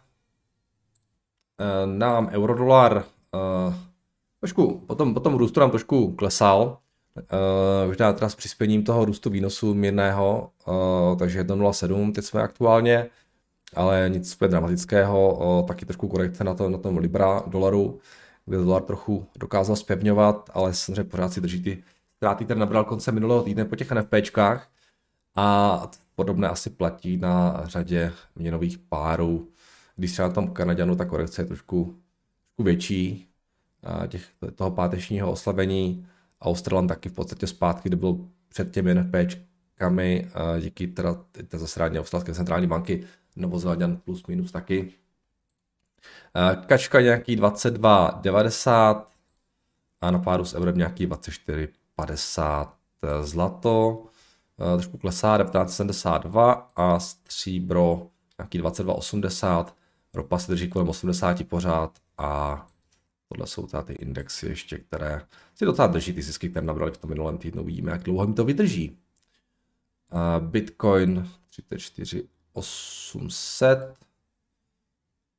nám 1.85 2.29
eurodolar 2.33 3.05
uh, 3.67 3.75
trošku, 4.41 4.79
potom, 4.87 5.15
potom 5.15 5.35
růstu 5.35 5.61
nám 5.61 5.71
trošku 5.71 6.13
klesal, 6.13 6.79
uh, 7.17 7.87
možná 7.87 8.13
teda 8.13 8.29
s 8.29 8.35
přispěním 8.35 8.85
toho 8.85 9.05
růstu 9.05 9.31
výnosu 9.31 9.75
mírného, 9.75 10.51
takže 11.19 11.45
1,07 11.45 12.13
teď 12.13 12.25
jsme 12.25 12.43
aktuálně 12.43 13.11
ale 13.77 14.11
nic 14.13 14.35
úplně 14.35 14.49
dramatického, 14.49 15.65
taky 15.69 15.87
trošku 15.87 16.09
korekce 16.09 16.45
na, 16.45 16.55
to, 16.55 16.69
na 16.69 16.79
tom 16.79 16.99
Libra 16.99 17.43
dolaru, 17.47 18.01
kde 18.47 18.57
dolar 18.59 18.83
trochu 18.83 19.27
dokázal 19.39 19.77
spevňovat, 19.77 20.51
ale 20.55 20.75
samozřejmě 20.75 21.05
pořád 21.05 21.33
si 21.33 21.41
drží 21.41 21.63
ty 21.63 21.83
ztráty, 22.17 22.45
které 22.45 22.61
nabral 22.61 22.85
konce 22.85 23.13
minulého 23.13 23.43
týdne 23.43 23.65
po 23.65 23.77
těch 23.77 23.93
NFPčkách 23.93 24.69
a 25.37 25.91
podobné 26.21 26.49
asi 26.49 26.71
platí 26.71 27.17
na 27.17 27.63
řadě 27.65 28.13
měnových 28.35 28.79
párů. 28.79 29.49
Když 29.97 30.13
třeba 30.13 30.29
tom 30.29 30.51
Kanaděnu 30.51 30.97
ta 30.97 31.05
korekce 31.05 31.43
je 31.43 31.47
trošku, 31.47 31.85
trošku 31.85 32.63
větší, 32.63 33.29
těch, 34.09 34.29
toho 34.55 34.71
pátečního 34.71 35.33
oslabení, 35.33 36.07
Australan 36.41 36.87
taky 36.87 37.09
v 37.09 37.13
podstatě 37.13 37.47
zpátky, 37.47 37.89
kde 37.89 37.97
byl 37.97 38.29
před 38.49 38.71
těmi 38.71 38.95
NFPčkami, 38.95 40.29
díky 40.61 40.87
teda 40.87 41.17
zasrání 41.53 41.99
Australské 41.99 42.35
centrální 42.35 42.67
banky, 42.67 43.05
Novozélandian 43.37 43.97
plus 43.97 44.27
minus 44.27 44.53
taky. 44.53 44.93
Kačka 46.67 47.01
nějaký 47.01 47.37
22,90 47.37 49.05
a 50.01 50.11
na 50.11 50.19
páru 50.19 50.45
s 50.45 50.55
eurem 50.55 50.79
nějaký 50.79 51.09
24,50 51.09 52.69
zlato. 53.23 54.07
Trošku 54.77 54.99
klesá 54.99 55.39
19,72 55.39 56.63
a 56.77 57.01
stříbro 57.01 58.07
nějaký 58.39 58.61
22,80. 58.61 59.67
Ropa 60.15 60.39
se 60.39 60.53
drží 60.53 60.69
kolem 60.69 60.89
80 60.89 61.45
pořád 61.49 61.99
a 62.19 62.67
tohle 63.29 63.47
jsou 63.47 63.67
teda 63.67 63.83
ty 63.83 63.93
indexy 63.93 64.47
ještě, 64.47 64.79
které 64.79 65.27
si 65.55 65.65
docela 65.65 65.89
drží 65.89 66.13
ty 66.13 66.23
zisky, 66.23 66.49
které 66.49 66.67
nabrali 66.67 66.93
v 66.93 66.99
tom 66.99 67.11
minulém 67.11 67.39
týdnu. 67.39 67.63
Uvidíme, 67.63 67.93
jak 67.93 68.03
dlouho 68.03 68.27
mi 68.27 68.35
to 68.35 68.45
vydrží. 68.45 68.99
Bitcoin 70.41 71.31
34 71.49 72.29
800, 72.53 73.95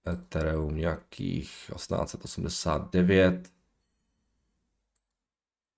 Ethereum 0.08 0.76
nějakých 0.76 1.72
1889, 1.76 3.50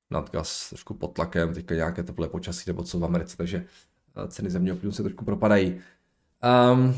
nadgas 0.09 0.69
trošku 0.69 0.93
pod 0.93 1.07
tlakem, 1.07 1.53
teďka 1.53 1.75
nějaké 1.75 2.03
teplé 2.03 2.27
počasí 2.27 2.63
nebo 2.67 2.83
co 2.83 2.99
v 2.99 3.05
Americe, 3.05 3.37
takže 3.37 3.65
eh, 4.15 4.27
ceny 4.27 4.49
země 4.49 4.73
plynu 4.75 4.91
se 4.91 5.03
trošku 5.03 5.25
propadají. 5.25 5.81
Um, 6.73 6.95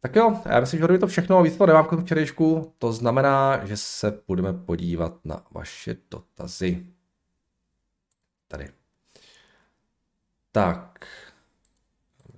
tak 0.00 0.16
jo, 0.16 0.40
já 0.44 0.60
myslím, 0.60 0.80
že 0.80 0.98
to 0.98 1.06
všechno, 1.06 1.42
víc 1.42 1.56
to 1.56 1.66
nemám 1.66 1.84
k 1.84 2.00
včerejšku, 2.00 2.74
to 2.78 2.92
znamená, 2.92 3.64
že 3.66 3.76
se 3.76 4.20
budeme 4.26 4.52
podívat 4.52 5.24
na 5.24 5.46
vaše 5.50 5.96
dotazy. 6.10 6.86
Tady. 8.48 8.68
Tak, 10.52 11.06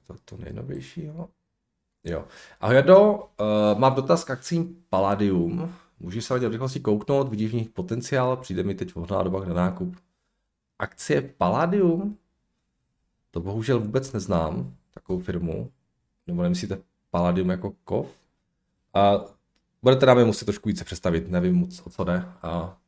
to, 0.06 0.14
to 0.24 0.36
nejnovějšího. 0.36 1.28
Jo. 2.04 2.24
Ahoj 2.60 2.76
Jado, 2.76 3.12
uh, 3.12 3.78
mám 3.78 3.94
dotaz 3.94 4.24
k 4.24 4.30
akcím 4.30 4.84
Palladium. 4.88 5.74
Můžeš 6.04 6.24
se 6.24 6.38
v 6.38 6.52
rychlosti 6.52 6.80
kouknout, 6.80 7.28
vidíš 7.28 7.50
v 7.50 7.54
nich 7.54 7.68
potenciál, 7.68 8.36
přijde 8.36 8.62
mi 8.62 8.74
teď 8.74 8.94
vhodná 8.94 9.22
doba 9.22 9.44
na 9.44 9.54
nákup. 9.54 9.96
Akcie 10.78 11.22
Palladium? 11.22 12.18
To 13.30 13.40
bohužel 13.40 13.80
vůbec 13.80 14.12
neznám, 14.12 14.74
takovou 14.94 15.20
firmu. 15.20 15.70
Nebo 16.26 16.42
nemyslíte 16.42 16.78
Palladium 17.10 17.50
jako 17.50 17.74
kov? 17.84 18.06
A 18.94 19.24
budete 19.82 20.06
nám 20.06 20.18
je 20.18 20.24
muset 20.24 20.44
trošku 20.44 20.68
více 20.68 20.84
představit, 20.84 21.28
nevím 21.28 21.54
moc, 21.54 21.82
o 21.86 21.90
co 21.90 22.04
jde. 22.04 22.24
A... 22.42 22.78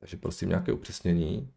Takže 0.00 0.16
prosím 0.16 0.48
nějaké 0.48 0.72
upřesnění. 0.72 1.48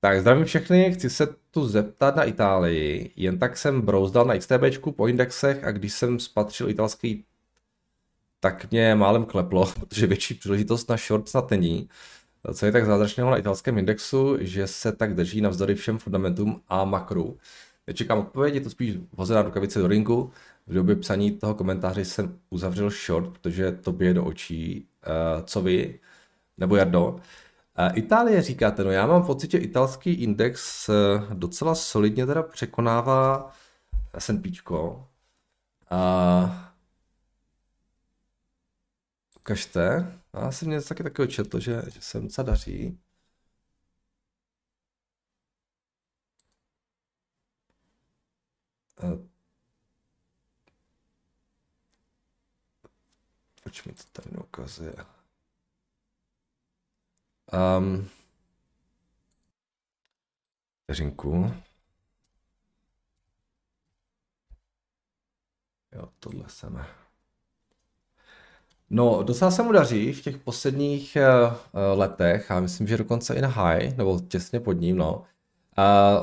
Tak 0.00 0.20
zdravím 0.20 0.44
všechny, 0.44 0.92
chci 0.92 1.10
se 1.10 1.26
tu 1.50 1.68
zeptat 1.68 2.16
na 2.16 2.24
Itálii. 2.24 3.12
Jen 3.16 3.38
tak 3.38 3.56
jsem 3.56 3.80
brouzdal 3.82 4.24
na 4.24 4.38
XTBčku 4.38 4.92
po 4.92 5.06
indexech 5.06 5.64
a 5.64 5.72
když 5.72 5.92
jsem 5.92 6.20
spatřil 6.20 6.70
italský, 6.70 7.24
tak 8.40 8.70
mě 8.70 8.94
málem 8.94 9.24
kleplo, 9.24 9.72
protože 9.80 10.06
větší 10.06 10.34
příležitost 10.34 10.90
na 10.90 10.96
short 10.96 11.28
snad 11.28 11.50
není. 11.50 11.88
Co 12.54 12.66
je 12.66 12.72
tak 12.72 12.86
zázračného 12.86 13.30
na 13.30 13.36
italském 13.36 13.78
indexu, 13.78 14.36
že 14.40 14.66
se 14.66 14.92
tak 14.92 15.14
drží 15.14 15.40
navzdory 15.40 15.74
všem 15.74 15.98
fundamentům 15.98 16.60
a 16.68 16.84
makru. 16.84 17.38
Nečekám 17.86 18.18
odpovědi, 18.18 18.60
to 18.60 18.70
spíš 18.70 18.98
hozená 19.16 19.42
rukavice 19.42 19.78
do 19.78 19.86
ringu. 19.86 20.30
V 20.66 20.74
době 20.74 20.96
psaní 20.96 21.30
toho 21.30 21.54
komentáře 21.54 22.04
jsem 22.04 22.38
uzavřel 22.50 22.90
short, 22.90 23.38
protože 23.38 23.72
to 23.72 23.92
bije 23.92 24.14
do 24.14 24.24
očí. 24.24 24.88
Uh, 25.06 25.44
co 25.44 25.62
vy? 25.62 26.00
Nebo 26.58 26.76
Jardo? 26.76 27.16
Itálie 27.94 28.42
říkáte, 28.42 28.84
no 28.84 28.90
já 28.90 29.06
mám 29.06 29.22
pocit, 29.22 29.50
že 29.50 29.58
italský 29.58 30.12
index 30.12 30.88
eh, 30.88 30.94
docela 31.34 31.74
solidně 31.74 32.26
teda 32.26 32.42
překonává 32.42 33.52
S&P. 34.18 34.50
A 35.90 36.67
ukažte. 39.48 40.12
Já 40.34 40.52
jsem 40.52 40.70
něco 40.70 40.88
taky 40.88 41.02
takového 41.02 41.32
četl, 41.32 41.60
že, 41.60 41.82
že 41.90 42.00
se 42.00 42.20
docela 42.20 42.46
daří. 42.46 42.98
Eh, 49.02 49.28
proč 53.62 53.84
mi 53.84 53.92
to 53.92 54.02
tady 54.12 54.30
neukazuje? 54.32 54.94
Um, 57.78 58.08
vteřinku. 60.84 61.54
Jo, 65.92 66.08
tohle 66.20 66.48
jsem. 66.48 66.97
No, 68.90 69.22
docela 69.22 69.50
se 69.50 69.62
mu 69.62 69.72
daří 69.72 70.12
v 70.12 70.22
těch 70.22 70.38
posledních 70.38 71.16
uh, 71.16 71.98
letech 71.98 72.50
a 72.50 72.60
myslím, 72.60 72.86
že 72.86 72.96
dokonce 72.96 73.34
i 73.34 73.40
na 73.40 73.48
high, 73.48 73.96
nebo 73.96 74.20
těsně 74.28 74.60
pod 74.60 74.72
ním, 74.72 74.96
no. 74.96 75.22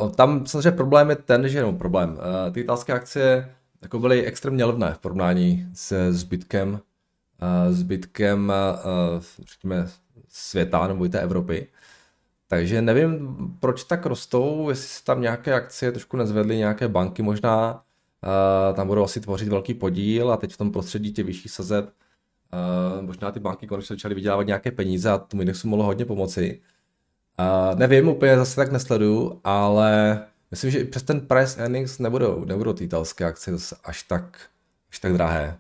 Uh, 0.02 0.12
tam 0.12 0.46
samozřejmě 0.46 0.72
problém 0.72 1.10
je 1.10 1.16
ten, 1.16 1.50
že 1.50 1.62
no, 1.62 1.74
problém. 1.74 2.12
Uh, 2.12 2.54
ty 2.54 2.60
italské 2.60 2.94
akcie 2.94 3.56
jako 3.82 4.00
byly 4.00 4.26
extrémně 4.26 4.66
levné 4.66 4.94
v 4.94 4.98
porovnání 4.98 5.68
se 5.74 6.14
zbytkem, 6.14 6.72
uh, 6.72 7.74
zbytkem, 7.74 8.54
uh, 9.16 9.24
řekněme, 9.46 9.88
světa 10.30 10.88
nebo 10.88 11.06
i 11.06 11.10
té 11.10 11.20
Evropy. 11.20 11.68
Takže 12.48 12.82
nevím, 12.82 13.38
proč 13.60 13.84
tak 13.84 14.06
rostou, 14.06 14.70
jestli 14.70 14.88
se 14.88 15.04
tam 15.04 15.22
nějaké 15.22 15.54
akcie 15.54 15.92
trošku 15.92 16.18
nezvedly, 16.18 16.58
nějaké 16.58 16.88
banky 16.88 17.22
možná, 17.22 17.74
uh, 17.74 18.76
tam 18.76 18.88
budou 18.88 19.04
asi 19.04 19.20
tvořit 19.20 19.48
velký 19.48 19.74
podíl 19.74 20.32
a 20.32 20.38
teď 20.38 20.54
v 20.54 20.58
tom 20.58 20.72
prostředí 20.72 21.14
těch 21.14 21.26
vyšších 21.26 21.52
sazeb 21.52 21.90
uh, 22.54 23.02
možná 23.06 23.32
ty 23.32 23.40
banky 23.40 23.68
konečně 23.68 23.94
začaly 23.94 24.16
vydělávat 24.16 24.44
nějaké 24.44 24.72
peníze 24.72 25.10
a 25.10 25.18
tomu 25.18 25.42
indexu 25.42 25.68
mohlo 25.68 25.86
hodně 25.86 26.06
pomoci. 26.06 26.62
Uh, 27.40 27.80
nevím, 27.80 28.08
úplně 28.08 28.38
zase 28.38 28.56
tak 28.56 28.72
nesleduju, 28.72 29.42
ale 29.44 30.20
myslím, 30.52 30.72
že 30.72 30.80
i 30.80 30.86
přes 30.86 31.04
ten 31.04 31.22
price 31.22 31.62
earnings 31.62 32.00
nebudou, 32.00 32.46
nebudou 32.46 32.74
ty 32.74 32.84
italské 32.84 33.26
akcie 33.26 33.58
až 33.84 34.04
tak, 34.04 34.40
až 34.90 35.00
tak 35.00 35.14
drahé 35.14 35.60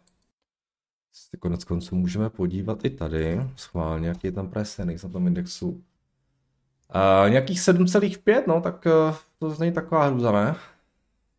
si 1.35 1.37
konec 1.37 1.63
konců 1.63 1.95
můžeme 1.95 2.29
podívat 2.29 2.85
i 2.85 2.89
tady, 2.89 3.41
schválně, 3.55 4.07
jaký 4.07 4.27
je 4.27 4.31
tam 4.31 4.49
price 4.49 4.85
na 4.85 5.09
tom 5.11 5.27
indexu. 5.27 5.69
Uh, 5.69 7.29
nějakých 7.29 7.59
7,5, 7.59 8.43
no, 8.47 8.61
tak 8.61 8.85
uh, 8.85 9.15
to 9.39 9.59
není 9.59 9.71
taková 9.71 10.05
hruza, 10.05 10.31
ne? 10.31 10.55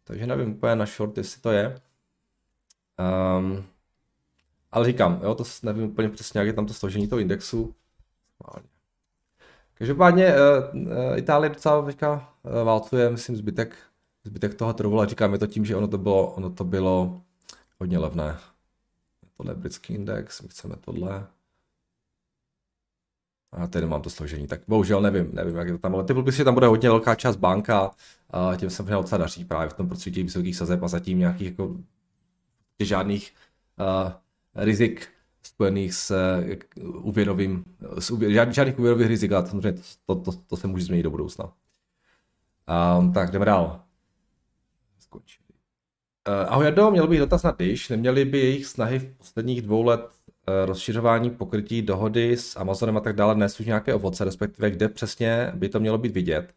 Takže 0.04 0.26
nevím 0.26 0.50
úplně 0.52 0.76
na 0.76 0.86
short, 0.86 1.18
jestli 1.18 1.40
to 1.40 1.50
je. 1.50 1.80
Um, 3.38 3.64
ale 4.76 4.86
říkám, 4.86 5.20
jo, 5.22 5.34
to 5.34 5.44
nevím 5.62 5.84
úplně 5.84 6.08
přesně, 6.08 6.40
jak 6.40 6.46
je 6.46 6.52
tam 6.52 6.66
to 6.66 6.74
složení 6.74 7.08
toho 7.08 7.20
indexu. 7.20 7.74
Každopádně 9.74 10.34
uh, 10.34 10.82
uh, 10.82 11.18
Itálie 11.18 11.50
docela 11.50 11.86
teďka 11.86 12.32
uh, 12.42 12.52
válcuje, 12.64 13.10
myslím, 13.10 13.36
zbytek, 13.36 13.76
zbytek 14.24 14.54
toho 14.54 14.72
trhu, 14.72 14.98
ale 14.98 15.06
říkám, 15.06 15.32
je 15.32 15.38
to 15.38 15.46
tím, 15.46 15.64
že 15.64 15.76
ono 15.76 15.88
to 15.88 15.98
bylo, 15.98 16.32
ono 16.32 16.50
to 16.50 16.64
bylo 16.64 17.20
hodně 17.78 17.98
levné 17.98 18.38
tohle 19.36 19.52
je 19.52 19.56
britský 19.56 19.94
index, 19.94 20.42
my 20.42 20.48
chceme 20.48 20.74
tohle. 20.80 21.26
A 23.52 23.66
tady 23.66 23.86
mám 23.86 24.02
to 24.02 24.10
složení, 24.10 24.46
tak 24.46 24.60
bohužel 24.68 25.00
nevím, 25.00 25.30
nevím, 25.34 25.56
jak 25.56 25.66
je 25.66 25.72
to 25.72 25.78
tam, 25.78 25.94
ale 25.94 26.04
ty 26.04 26.14
že 26.32 26.44
tam 26.44 26.54
bude 26.54 26.66
hodně 26.66 26.88
velká 26.88 27.14
část 27.14 27.36
banka, 27.36 27.90
a 28.30 28.56
tím 28.56 28.70
se 28.70 28.82
možná 28.82 29.00
docela 29.00 29.18
daří 29.18 29.44
právě 29.44 29.68
v 29.68 29.74
tom 29.74 29.88
prostředí 29.88 30.22
vysokých 30.22 30.56
sazeb 30.56 30.82
a 30.82 30.88
zatím 30.88 31.18
nějakých 31.18 31.46
jako 31.48 31.76
žádných 32.80 33.34
uh, 33.78 34.12
rizik 34.56 35.08
spojených 35.42 35.94
s 35.94 36.12
úvěrovým, 37.02 37.64
s 37.98 38.10
úvěr, 38.10 38.32
žádných, 38.32 38.54
žádných 38.54 38.78
úvěrových 38.78 39.06
rizik, 39.06 39.32
ale 39.32 39.42
to, 39.42 39.60
to, 40.06 40.14
to, 40.14 40.32
to 40.32 40.56
se 40.56 40.66
může 40.66 40.84
změnit 40.84 41.02
do 41.02 41.10
budoucna. 41.10 41.52
Um, 42.98 43.12
tak 43.12 43.30
jdeme 43.30 43.44
dál. 43.44 43.80
Skončí. 44.98 45.38
Uh, 46.28 46.52
ahoj 46.52 46.64
Jardo, 46.64 46.90
měl 46.90 47.06
bych 47.06 47.18
dotaz 47.18 47.42
na 47.42 47.50
Dish. 47.58 47.90
Neměli 47.90 48.24
by 48.24 48.38
jejich 48.38 48.66
snahy 48.66 48.98
v 48.98 49.16
posledních 49.18 49.62
dvou 49.62 49.82
let 49.82 50.00
uh, 50.00 50.66
rozšiřování 50.66 51.30
pokrytí 51.30 51.82
dohody 51.82 52.36
s 52.36 52.56
Amazonem 52.56 52.96
a 52.96 53.00
tak 53.00 53.16
dále 53.16 53.34
dnes 53.34 53.60
už 53.60 53.66
nějaké 53.66 53.94
ovoce, 53.94 54.24
respektive 54.24 54.70
kde 54.70 54.88
přesně 54.88 55.52
by 55.54 55.68
to 55.68 55.80
mělo 55.80 55.98
být 55.98 56.12
vidět, 56.12 56.54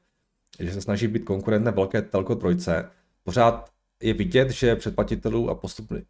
že 0.60 0.74
se 0.74 0.82
snaží 0.82 1.08
být 1.08 1.24
konkurentem 1.24 1.74
velké 1.74 2.02
telko 2.02 2.36
trojce. 2.36 2.90
Pořád 3.24 3.70
je 4.02 4.14
vidět, 4.14 4.50
že 4.50 4.76
předplatitelů 4.76 5.50
a 5.50 5.56
postupný 5.56 6.02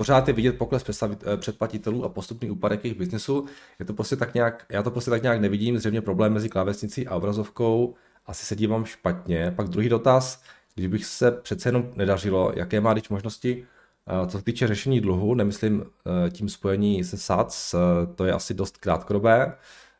Pořád 0.00 0.28
je 0.28 0.34
vidět 0.34 0.58
pokles 0.58 1.02
eh, 1.02 1.36
předplatitelů 1.36 2.04
a 2.04 2.08
postupný 2.08 2.50
úpadek 2.50 2.84
jejich 2.84 2.98
biznesu. 2.98 3.46
Je 3.78 3.84
to 3.84 3.92
prostě 3.92 4.16
tak 4.16 4.34
nějak, 4.34 4.66
já 4.68 4.82
to 4.82 4.90
prostě 4.90 5.10
tak 5.10 5.22
nějak 5.22 5.40
nevidím, 5.40 5.78
zřejmě 5.78 6.00
problém 6.00 6.32
mezi 6.32 6.48
klávesnicí 6.48 7.06
a 7.06 7.16
obrazovkou. 7.16 7.94
Asi 8.26 8.46
se 8.46 8.56
dívám 8.56 8.84
špatně. 8.84 9.52
Pak 9.56 9.68
druhý 9.68 9.88
dotaz, 9.88 10.42
když 10.74 10.86
bych 10.86 11.04
se 11.04 11.30
přece 11.30 11.68
jenom 11.68 11.92
nedařilo, 11.96 12.52
jaké 12.56 12.80
má 12.80 12.94
teď 12.94 13.10
možnosti, 13.10 13.66
eh, 14.06 14.26
co 14.26 14.38
se 14.38 14.44
týče 14.44 14.66
řešení 14.66 15.00
dluhu, 15.00 15.34
nemyslím 15.34 15.84
eh, 16.26 16.30
tím 16.30 16.48
spojení 16.48 17.04
se 17.04 17.16
SAC, 17.16 17.74
to 18.14 18.24
je 18.24 18.32
asi 18.32 18.54
dost 18.54 18.76
krátkodobé, 18.76 19.56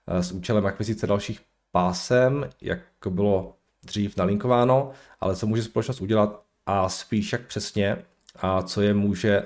s 0.06 0.32
účelem 0.32 0.66
akvizice 0.66 1.06
dalších 1.06 1.40
pásem, 1.72 2.50
jak 2.60 2.78
bylo 3.10 3.54
dřív 3.84 4.16
nalinkováno, 4.16 4.90
ale 5.20 5.36
co 5.36 5.46
může 5.46 5.62
společnost 5.62 6.00
udělat 6.00 6.42
a 6.66 6.88
spíš 6.88 7.32
jak 7.32 7.46
přesně 7.46 7.96
a 8.36 8.62
co 8.62 8.82
je 8.82 8.94
může 8.94 9.42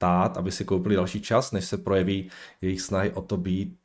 stát, 0.00 0.36
aby 0.36 0.52
si 0.52 0.64
koupili 0.64 0.96
další 0.96 1.20
čas, 1.20 1.52
než 1.52 1.64
se 1.64 1.76
projeví 1.76 2.30
jejich 2.60 2.80
snahy 2.80 3.10
o 3.10 3.22
to 3.22 3.36
být 3.36 3.76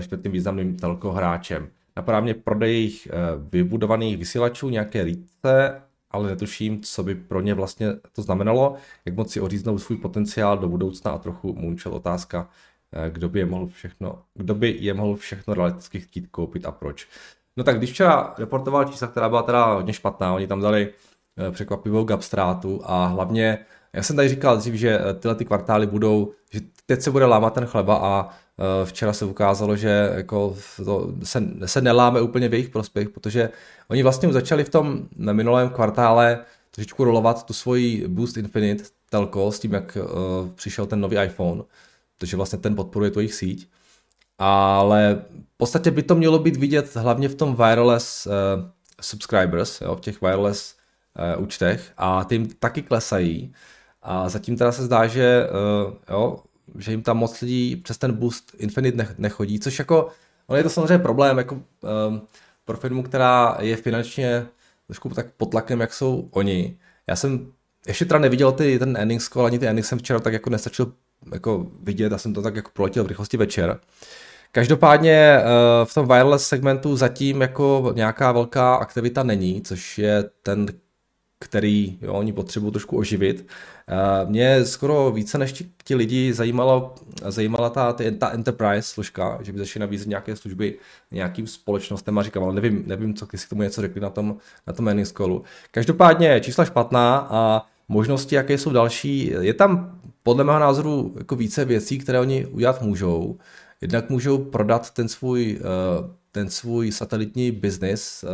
čtvrtým 0.00 0.32
významným 0.32 0.76
telko 0.76 1.12
hráčem. 1.12 1.68
Napadá 1.96 2.20
mě 2.20 2.34
prodej 2.34 2.72
jejich 2.72 3.08
vybudovaných 3.52 4.16
vysílačů, 4.16 4.68
nějaké 4.70 5.02
líce, 5.02 5.82
ale 6.10 6.28
netuším, 6.28 6.82
co 6.82 7.02
by 7.02 7.14
pro 7.14 7.40
ně 7.40 7.54
vlastně 7.54 7.86
to 8.12 8.22
znamenalo, 8.22 8.76
jak 9.04 9.16
moc 9.16 9.32
si 9.32 9.40
oříznou 9.40 9.78
svůj 9.78 9.98
potenciál 9.98 10.58
do 10.58 10.68
budoucna 10.68 11.10
a 11.10 11.18
trochu 11.18 11.54
můčel 11.54 11.94
otázka, 11.94 12.48
kdo 13.08 13.28
by 13.28 13.38
je 13.38 13.46
mohl 13.46 13.66
všechno, 13.66 14.22
kdo 14.34 14.54
by 14.54 14.76
je 14.80 14.94
mohl 14.94 15.16
všechno 15.16 15.54
realisticky 15.54 16.00
chtít 16.00 16.26
koupit 16.30 16.66
a 16.66 16.70
proč. 16.72 17.08
No 17.56 17.64
tak 17.64 17.78
když 17.78 17.92
včera 17.92 18.34
reportoval 18.38 18.84
čísla, 18.84 19.08
která 19.08 19.28
byla 19.28 19.42
teda 19.42 19.74
hodně 19.74 19.92
špatná, 19.92 20.34
oni 20.34 20.46
tam 20.46 20.60
dali 20.60 20.92
eh, 21.36 21.50
překvapivou 21.50 22.04
gap 22.04 22.22
ztrátu 22.22 22.80
a 22.84 23.06
hlavně, 23.06 23.58
já 23.92 24.02
jsem 24.02 24.16
tady 24.16 24.28
říkal 24.28 24.56
dřív, 24.56 24.74
že 24.74 25.00
eh, 25.00 25.14
tyhle 25.14 25.34
ty 25.34 25.44
kvartály 25.44 25.86
budou, 25.86 26.32
že 26.50 26.60
teď 26.86 27.00
se 27.02 27.10
bude 27.10 27.24
lámat 27.26 27.54
ten 27.54 27.66
chleba 27.66 27.96
a 27.96 28.28
eh, 28.28 28.86
včera 28.86 29.12
se 29.12 29.24
ukázalo, 29.24 29.76
že 29.76 30.12
jako 30.14 30.56
to 30.84 31.12
se, 31.22 31.42
se 31.66 31.80
neláme 31.80 32.20
úplně 32.20 32.48
v 32.48 32.52
jejich 32.52 32.68
prospěch, 32.68 33.08
protože 33.08 33.50
oni 33.88 34.02
vlastně 34.02 34.28
už 34.28 34.34
začali 34.34 34.64
v 34.64 34.68
tom 34.68 35.08
minulém 35.16 35.70
kvartále 35.70 36.44
trošičku 36.70 37.04
rolovat 37.04 37.46
tu 37.46 37.52
svoji 37.52 38.08
Boost 38.08 38.36
Infinite 38.36 38.84
telko 39.10 39.52
s 39.52 39.58
tím, 39.58 39.72
jak 39.72 39.98
uh, 40.00 40.48
přišel 40.54 40.86
ten 40.86 41.00
nový 41.00 41.16
iPhone, 41.16 41.62
protože 42.18 42.36
vlastně 42.36 42.58
ten 42.58 42.76
podporuje 42.76 43.10
tu 43.10 43.20
jejich 43.20 43.34
síť. 43.34 43.68
Ale 44.38 45.22
v 45.54 45.56
podstatě 45.56 45.90
by 45.90 46.02
to 46.02 46.14
mělo 46.14 46.38
být 46.38 46.56
vidět 46.56 46.96
hlavně 46.96 47.28
v 47.28 47.34
tom 47.34 47.56
wireless 47.56 48.26
uh, 48.26 48.32
subscribers, 49.00 49.80
jo, 49.80 49.96
v 49.96 50.00
těch 50.00 50.20
wireless 50.20 50.74
uh, 51.36 51.42
účtech 51.42 51.92
a 51.96 52.24
ty 52.24 52.34
jim 52.34 52.48
taky 52.48 52.82
klesají 52.82 53.54
a 54.10 54.28
zatím 54.28 54.56
teda 54.56 54.72
se 54.72 54.82
zdá, 54.82 55.06
že, 55.06 55.48
uh, 55.86 55.94
jo, 56.10 56.38
že 56.78 56.90
jim 56.90 57.02
tam 57.02 57.16
moc 57.16 57.40
lidí 57.40 57.76
přes 57.76 57.98
ten 57.98 58.12
boost 58.12 58.54
Infinite 58.58 59.14
nechodí, 59.18 59.60
což 59.60 59.78
jako, 59.78 60.08
ono 60.46 60.56
je 60.56 60.62
to 60.62 60.70
samozřejmě 60.70 60.98
problém 60.98 61.38
jako 61.38 61.54
um, 61.54 62.22
pro 62.64 62.76
firmu, 62.76 63.02
která 63.02 63.56
je 63.60 63.76
finančně 63.76 64.46
trošku 64.86 65.08
tak 65.08 65.26
pod 65.36 65.50
tlakem, 65.50 65.80
jak 65.80 65.92
jsou 65.92 66.28
oni. 66.30 66.78
Já 67.06 67.16
jsem 67.16 67.52
ještě 67.86 68.04
teda 68.04 68.18
neviděl 68.18 68.52
ty, 68.52 68.78
ten 68.78 68.96
earnings 68.96 69.28
call, 69.28 69.46
ani 69.46 69.58
ty 69.58 69.66
earnings 69.66 69.88
jsem 69.88 69.98
včera 69.98 70.20
tak 70.20 70.32
jako 70.32 70.50
nestačil 70.50 70.92
jako 71.32 71.66
vidět, 71.82 72.12
já 72.12 72.18
jsem 72.18 72.34
to 72.34 72.42
tak 72.42 72.56
jako 72.56 72.70
proletěl 72.74 73.04
v 73.04 73.08
rychlosti 73.08 73.36
večer. 73.36 73.80
Každopádně 74.52 75.12
eh, 75.12 75.44
v 75.84 75.94
tom 75.94 76.08
wireless 76.08 76.48
segmentu 76.48 76.96
zatím 76.96 77.40
jako 77.40 77.92
nějaká 77.96 78.32
velká 78.32 78.74
aktivita 78.74 79.22
není, 79.22 79.62
což 79.62 79.98
je 79.98 80.24
ten, 80.42 80.66
který 81.40 81.98
jo, 82.02 82.12
oni 82.12 82.32
potřebují 82.32 82.72
trošku 82.72 82.96
oživit. 82.96 83.46
Mě 84.26 84.64
skoro 84.64 85.10
více 85.10 85.38
než 85.38 85.52
ti, 85.52 85.68
ti 85.84 85.94
lidi 85.94 86.32
zajímalo, 86.32 86.94
zajímala 87.28 87.70
ta, 87.70 87.96
ta 88.18 88.30
enterprise 88.30 88.82
služka, 88.82 89.38
že 89.42 89.52
by 89.52 89.58
začali 89.58 89.80
nabízet 89.80 90.08
nějaké 90.08 90.36
služby 90.36 90.78
nějakým 91.10 91.46
společnostem 91.46 92.18
a 92.18 92.22
říkám, 92.22 92.44
ale 92.44 92.54
nevím, 92.54 92.82
nevím 92.86 93.14
co 93.14 93.26
si 93.36 93.46
k 93.46 93.48
tomu 93.48 93.62
něco 93.62 93.80
řekli 93.80 94.00
na 94.00 94.10
tom, 94.10 94.36
na 94.66 94.72
tom 94.72 94.88
earnings. 94.88 95.14
Každopádně 95.70 96.40
čísla 96.40 96.64
špatná 96.64 97.26
a 97.30 97.66
možnosti, 97.88 98.34
jaké 98.34 98.58
jsou 98.58 98.70
další, 98.70 99.32
je 99.40 99.54
tam 99.54 100.00
podle 100.22 100.44
mého 100.44 100.58
názoru 100.58 101.14
jako 101.18 101.36
více 101.36 101.64
věcí, 101.64 101.98
které 101.98 102.20
oni 102.20 102.46
udělat 102.46 102.82
můžou. 102.82 103.38
Jednak 103.80 104.10
můžou 104.10 104.38
prodat 104.38 104.90
ten 104.90 105.08
svůj, 105.08 105.60
eh, 105.60 106.10
ten 106.32 106.50
svůj 106.50 106.92
satelitní 106.92 107.50
biznis, 107.50 108.24
eh, 108.24 108.28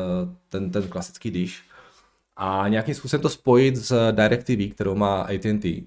ten, 0.48 0.70
ten 0.70 0.82
klasický 0.82 1.30
dish, 1.30 1.54
a 2.36 2.68
nějakým 2.68 2.94
způsobem 2.94 3.22
to 3.22 3.28
spojit 3.28 3.76
s 3.76 4.12
DirecTV, 4.12 4.74
kterou 4.74 4.94
má 4.94 5.22
AT&T, 5.22 5.86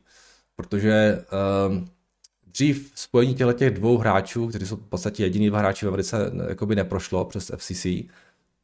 protože 0.56 1.25
um, 1.70 1.86
dřív 2.46 2.92
spojení 2.96 3.36
těchto 3.36 3.53
těch 3.53 3.74
dvou 3.74 3.98
hráčů, 3.98 4.48
kteří 4.48 4.66
jsou 4.66 4.75
v 4.75 4.90
podstatě 4.90 5.24
jediní 5.24 5.50
dva 5.50 5.60
hráči 5.60 5.86
v 5.86 5.90
Americe, 5.90 6.31
jakoby 6.50 6.75
neprošlo 6.75 7.25
přes 7.25 7.51
FCC, 7.55 7.86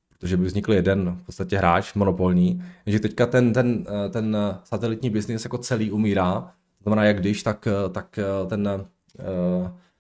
protože 0.10 0.38
by 0.38 0.46
vznikl 0.46 0.74
jeden 0.74 1.18
v 1.22 1.26
podstatě 1.26 1.58
hráč 1.58 1.94
monopolní, 1.94 2.64
že 2.86 3.00
teďka 3.00 3.26
ten, 3.26 3.54
ten, 3.54 3.86
ten 4.10 4.38
satelitní 4.64 5.10
biznis 5.10 5.44
jako 5.44 5.58
celý 5.58 5.92
umírá, 5.92 6.52
znamená 6.82 7.04
jak 7.04 7.20
když, 7.20 7.44
tak, 7.44 7.68
tak 7.92 8.20
ten, 8.50 8.86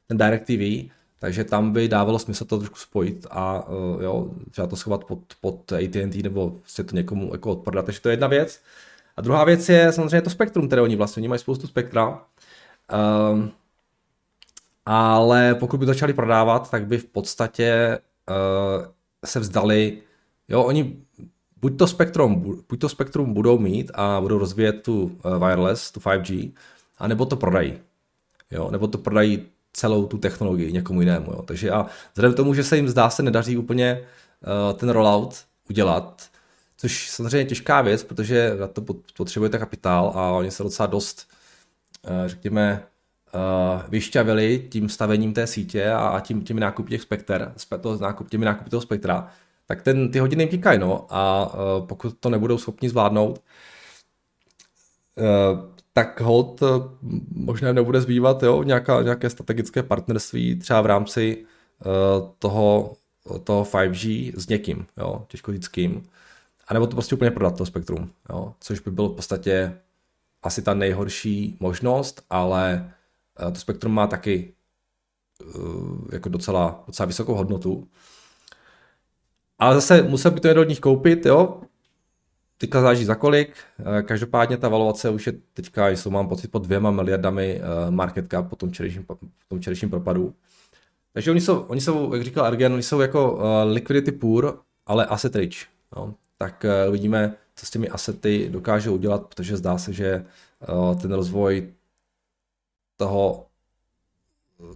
ten 0.07 0.17
DirecTV, 0.17 0.91
takže 1.23 1.43
tam 1.43 1.71
by 1.71 1.87
dávalo 1.87 2.19
smysl 2.19 2.45
to 2.45 2.57
trošku 2.57 2.75
spojit 2.75 3.27
a 3.31 3.65
jo, 4.01 4.29
třeba 4.51 4.67
to 4.67 4.75
schovat 4.75 5.03
pod, 5.03 5.19
pod 5.41 5.71
AT&T 5.71 6.23
nebo 6.23 6.49
prostě 6.49 6.83
to 6.83 6.95
někomu 6.95 7.29
jako 7.33 7.51
odprodat, 7.51 7.85
takže 7.85 8.01
to 8.01 8.09
je 8.09 8.13
jedna 8.13 8.27
věc. 8.27 8.61
A 9.17 9.21
druhá 9.21 9.43
věc 9.43 9.69
je 9.69 9.91
samozřejmě 9.91 10.21
to 10.21 10.29
spektrum, 10.29 10.67
které 10.67 10.81
oni 10.81 10.95
vlastně, 10.95 11.21
oni 11.21 11.27
mají 11.27 11.39
spoustu 11.39 11.67
spektra, 11.67 12.21
um, 13.31 13.51
ale 14.85 15.55
pokud 15.55 15.77
by 15.77 15.85
to 15.85 15.93
začali 15.93 16.13
prodávat, 16.13 16.71
tak 16.71 16.87
by 16.87 16.97
v 16.97 17.05
podstatě 17.05 17.99
uh, 18.29 18.85
se 19.25 19.39
vzdali, 19.39 20.01
jo, 20.47 20.63
oni 20.63 20.97
buď 21.61 21.77
to 21.77 21.87
spektrum, 21.87 22.63
buď 22.69 22.79
to 22.79 22.89
spektrum 22.89 23.33
budou 23.33 23.57
mít 23.57 23.91
a 23.93 24.21
budou 24.21 24.37
rozvíjet 24.37 24.73
tu 24.73 25.03
uh, 25.03 25.47
wireless, 25.47 25.91
tu 25.91 25.99
5G, 25.99 26.51
anebo 26.97 27.25
to 27.25 27.35
prodají. 27.35 27.79
Jo, 28.51 28.71
nebo 28.71 28.87
to 28.87 28.97
prodají 28.97 29.52
celou 29.73 30.05
tu 30.05 30.17
technologii 30.17 30.71
někomu 30.71 31.01
jinému. 31.01 31.31
Jo. 31.31 31.41
Takže 31.41 31.71
a 31.71 31.85
vzhledem 32.13 32.33
k 32.33 32.37
tomu, 32.37 32.53
že 32.53 32.63
se 32.63 32.75
jim 32.75 32.89
zdá 32.89 33.09
se 33.09 33.23
nedaří 33.23 33.57
úplně 33.57 34.01
uh, 34.01 34.77
ten 34.77 34.89
rollout 34.89 35.43
udělat, 35.69 36.29
což 36.77 37.09
samozřejmě 37.09 37.37
je 37.37 37.45
těžká 37.45 37.81
věc, 37.81 38.03
protože 38.03 38.55
na 38.59 38.67
to 38.67 38.81
potřebujete 39.17 39.57
kapitál 39.59 40.11
a 40.15 40.31
oni 40.31 40.51
se 40.51 40.63
docela 40.63 40.87
dost, 40.87 41.27
uh, 42.09 42.27
řekněme, 42.27 42.83
uh, 43.33 43.81
vyšťavili 43.89 44.67
tím 44.69 44.89
stavením 44.89 45.33
té 45.33 45.47
sítě 45.47 45.91
a, 45.91 46.07
a 46.07 46.19
tím, 46.19 46.41
těmi 46.41 46.59
nákupy 46.59 46.89
těch 46.89 47.01
spekter, 47.01 47.53
to, 47.81 47.97
nákup, 47.97 48.29
těmi 48.29 48.45
nákupy 48.45 48.69
toho 48.69 48.81
spektra, 48.81 49.27
tak 49.65 49.81
ten, 49.81 50.11
ty 50.11 50.19
hodiny 50.19 50.47
tíkají, 50.47 50.79
no, 50.79 51.05
a 51.09 51.53
uh, 51.53 51.87
pokud 51.87 52.17
to 52.19 52.29
nebudou 52.29 52.57
schopni 52.57 52.89
zvládnout, 52.89 53.41
uh, 55.15 55.72
tak 55.93 56.21
hold 56.21 56.61
eh, 56.61 56.65
možná 57.31 57.73
nebude 57.73 58.01
zbývat 58.01 58.43
jo, 58.43 58.63
nějaká, 58.63 59.01
nějaké 59.01 59.29
strategické 59.29 59.83
partnerství 59.83 60.55
třeba 60.55 60.81
v 60.81 60.85
rámci 60.85 61.45
uh, 61.85 62.29
toho, 62.39 62.95
toho 63.43 63.63
5G 63.63 64.33
s 64.37 64.47
někým, 64.47 64.85
jo, 64.97 65.25
těžko 65.27 65.51
říct 65.53 65.67
kým. 65.67 66.03
A 66.67 66.73
nebo 66.73 66.87
to 66.87 66.95
prostě 66.95 67.15
úplně 67.15 67.31
prodat 67.31 67.57
to 67.57 67.65
spektrum, 67.65 68.11
jo, 68.29 68.53
což 68.59 68.79
by 68.79 68.91
bylo 68.91 69.09
v 69.09 69.15
podstatě 69.15 69.77
asi 70.43 70.61
ta 70.61 70.73
nejhorší 70.73 71.57
možnost, 71.59 72.21
ale 72.29 72.93
uh, 73.45 73.51
to 73.53 73.59
spektrum 73.59 73.93
má 73.93 74.07
taky 74.07 74.53
uh, 75.55 76.07
jako 76.11 76.29
docela, 76.29 76.83
docela 76.87 77.05
vysokou 77.05 77.35
hodnotu. 77.35 77.87
Ale 79.59 79.75
zase 79.75 80.01
musel 80.01 80.31
by 80.31 80.39
to 80.39 80.47
někdo 80.47 80.61
od 80.61 80.69
nich 80.69 80.79
koupit, 80.79 81.25
jo, 81.25 81.61
Teďka 82.63 82.81
záleží 82.81 83.05
za 83.05 83.15
kolik, 83.15 83.55
eh, 83.79 84.03
každopádně 84.03 84.57
ta 84.57 84.69
valuace 84.69 85.09
už 85.09 85.27
je 85.27 85.33
teďka, 85.53 85.89
jsou 85.89 86.09
mám 86.09 86.27
pocit, 86.27 86.51
pod 86.51 86.63
dvěma 86.63 86.91
miliardami 86.91 87.61
eh, 87.61 87.91
market 87.91 88.31
cap 88.31 88.49
po 88.49 88.55
tom 88.55 88.69
včerejším, 88.69 89.03
po 89.03 89.17
tom 89.47 89.59
včerejším 89.59 89.89
propadu. 89.89 90.33
Takže 91.13 91.31
oni 91.31 91.41
jsou, 91.41 91.59
oni 91.59 91.81
jsou, 91.81 92.13
jak 92.13 92.23
říkal 92.23 92.45
Argen, 92.45 92.73
oni 92.73 92.83
jsou 92.83 93.01
jako 93.01 93.33
uh, 93.33 93.41
liquidity 93.71 94.11
poor, 94.11 94.59
ale 94.85 95.05
asset 95.05 95.35
rich. 95.35 95.65
No. 95.95 96.15
Tak 96.37 96.65
uvidíme, 96.89 97.35
co 97.55 97.65
s 97.65 97.69
těmi 97.69 97.89
asety 97.89 98.49
dokážou 98.51 98.93
udělat, 98.93 99.27
protože 99.27 99.57
zdá 99.57 99.77
se, 99.77 99.93
že 99.93 100.25
ten 101.01 101.13
rozvoj 101.13 101.73
toho, 102.97 103.45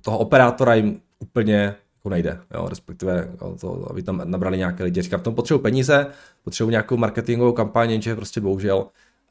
toho 0.02 0.18
operátora 0.18 0.76
jim 0.76 1.02
úplně 1.20 1.76
jako 2.08 2.10
nejde, 2.10 2.40
jo, 2.54 2.68
respektive 2.70 3.30
to, 3.60 3.92
aby 3.92 4.04
tam 4.04 4.22
nabrali 4.26 4.58
nějaké 4.58 4.84
lidi. 4.84 5.02
Říkám, 5.02 5.20
v 5.20 5.24
tom 5.24 5.36
potřebují 5.36 5.62
peníze, 5.62 6.08
potřebují 6.44 6.72
nějakou 6.72 6.98
marketingovou 6.98 7.52
kampaň, 7.52 7.92
jenže 7.92 8.16
prostě 8.16 8.42
bohužel 8.42 8.88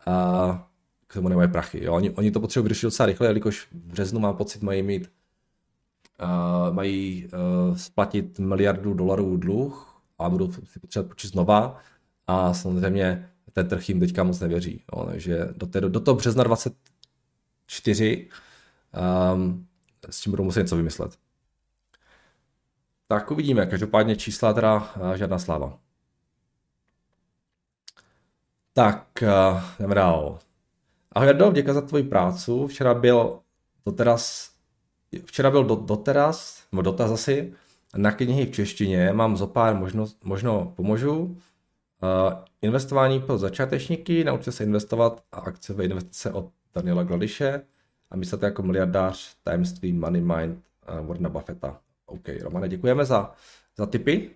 a 0.07 0.69
k 1.07 1.15
tomu 1.15 1.29
nemají 1.29 1.51
prachy. 1.51 1.85
Jo. 1.85 1.95
Oni, 1.95 2.11
oni 2.11 2.31
to 2.31 2.41
potřebují 2.41 2.65
vyřešit 2.65 2.87
docela 2.87 3.07
rychle, 3.07 3.27
jelikož 3.27 3.61
v 3.61 3.75
březnu 3.75 4.21
mám 4.21 4.37
pocit, 4.37 4.63
mají 4.63 4.83
mít 4.83 5.11
uh, 6.23 6.75
mají 6.75 7.27
uh, 7.27 7.77
splatit 7.77 8.39
miliardu 8.39 8.95
dolarů 8.95 9.37
dluh 9.37 10.03
a 10.19 10.31
budou 10.31 10.53
si 10.53 10.81
potřebovat 10.81 11.09
počít 11.09 11.31
znova 11.31 11.79
a 12.27 12.55
samozřejmě 12.55 13.29
ten 13.53 13.69
trh 13.69 13.89
jim 13.89 14.01
teďka 14.01 14.25
moc 14.25 14.41
nevěří. 14.41 14.83
Jo. 14.97 15.07
Takže 15.07 15.49
do, 15.57 15.67
té, 15.67 15.81
do 15.81 16.01
toho 16.01 16.15
března 16.15 16.45
24 16.45 18.29
um, 19.35 19.67
s 20.11 20.21
tím 20.21 20.31
budou 20.31 20.45
muset 20.45 20.61
něco 20.61 20.77
vymyslet. 20.77 21.26
Tak 23.09 23.31
uvidíme, 23.31 23.67
každopádně 23.67 24.17
čísla 24.17 24.53
teda 24.53 24.95
eh, 25.13 25.19
žádná 25.19 25.39
sláva. 25.39 25.79
Tak, 28.73 29.23
eh, 29.23 29.29
jdeme 29.79 29.95
dál. 29.95 30.39
Ahoj 31.13 31.27
Jardo, 31.27 31.53
děkuji 31.53 31.75
za 31.75 31.81
tvoji 31.81 32.05
prácu. 32.05 32.67
Včera 32.67 32.95
byl 32.95 33.41
doteraz, 33.87 34.51
včera 35.25 35.51
byl 35.51 35.65
do, 35.65 35.77
doteraz, 35.77 36.65
nebo 36.73 36.83
dotaz 36.83 37.11
asi, 37.11 37.55
na 37.97 38.13
knihy 38.13 38.47
v 38.47 38.51
češtině. 38.51 39.13
Mám 39.13 39.37
zo 39.37 39.47
pár 39.47 39.75
možnost, 39.75 40.25
možno 40.25 40.73
pomožu. 40.77 41.19
Uh, 41.23 42.33
investování 42.63 43.21
pro 43.21 43.39
začátečníky, 43.39 44.25
naučte 44.25 44.53
se 44.53 44.65
investovat 44.65 45.23
a 45.33 45.39
akciové 45.39 45.85
investice 45.85 46.33
od 46.33 46.51
Daniela 46.75 47.03
Gladiše. 47.05 47.63
a 48.11 48.17
myslíte 48.17 48.47
jako 48.47 48.63
miliardář, 48.63 49.37
tajemství, 49.43 49.93
money 49.93 50.21
mind, 50.21 50.65
uh, 51.01 51.07
Warrena 51.07 51.29
Buffetta. 51.29 51.86
OK, 52.07 52.29
Romane, 52.43 52.69
děkujeme 52.69 53.05
za, 53.05 53.33
za 53.77 53.87
tipy. 53.87 54.35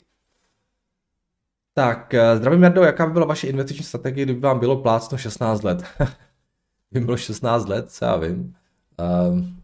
Tak, 1.75 2.15
uh, 2.15 2.39
zdravím 2.39 2.63
Jardo, 2.63 2.83
jaká 2.83 3.07
by 3.07 3.13
byla 3.13 3.27
vaše 3.27 3.47
investiční 3.47 3.85
strategie, 3.85 4.25
kdyby 4.25 4.41
vám 4.41 4.59
bylo 4.59 4.83
plácno 4.83 5.19
16 5.19 5.63
let? 5.63 5.85
kdyby 6.91 7.07
bylo 7.07 7.17
16 7.17 7.69
let, 7.69 7.93
co 7.93 8.05
já 8.05 8.17
vím. 8.17 8.57
Um, 9.31 9.63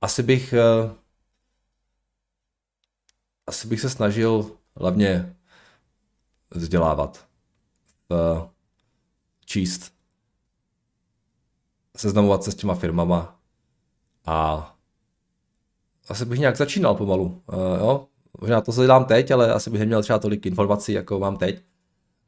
asi 0.00 0.22
bych 0.22 0.54
uh, 0.84 0.92
asi 3.46 3.68
bych 3.68 3.80
se 3.80 3.90
snažil 3.90 4.50
hlavně 4.76 5.36
vzdělávat, 6.50 7.28
uh, 8.08 8.48
číst, 9.44 9.94
seznamovat 11.96 12.44
se 12.44 12.52
s 12.52 12.54
těma 12.54 12.74
firmama 12.74 13.40
a 14.26 14.75
asi 16.08 16.24
bych 16.24 16.38
nějak 16.38 16.56
začínal 16.56 16.94
pomalu. 16.94 17.42
Uh, 17.52 17.58
jo? 17.78 18.06
Možná 18.40 18.60
to 18.60 18.72
se 18.72 18.88
teď, 19.06 19.30
ale 19.30 19.52
asi 19.52 19.70
bych 19.70 19.80
neměl 19.80 20.02
třeba 20.02 20.18
tolik 20.18 20.46
informací, 20.46 20.92
jako 20.92 21.18
mám 21.18 21.36
teď. 21.36 21.62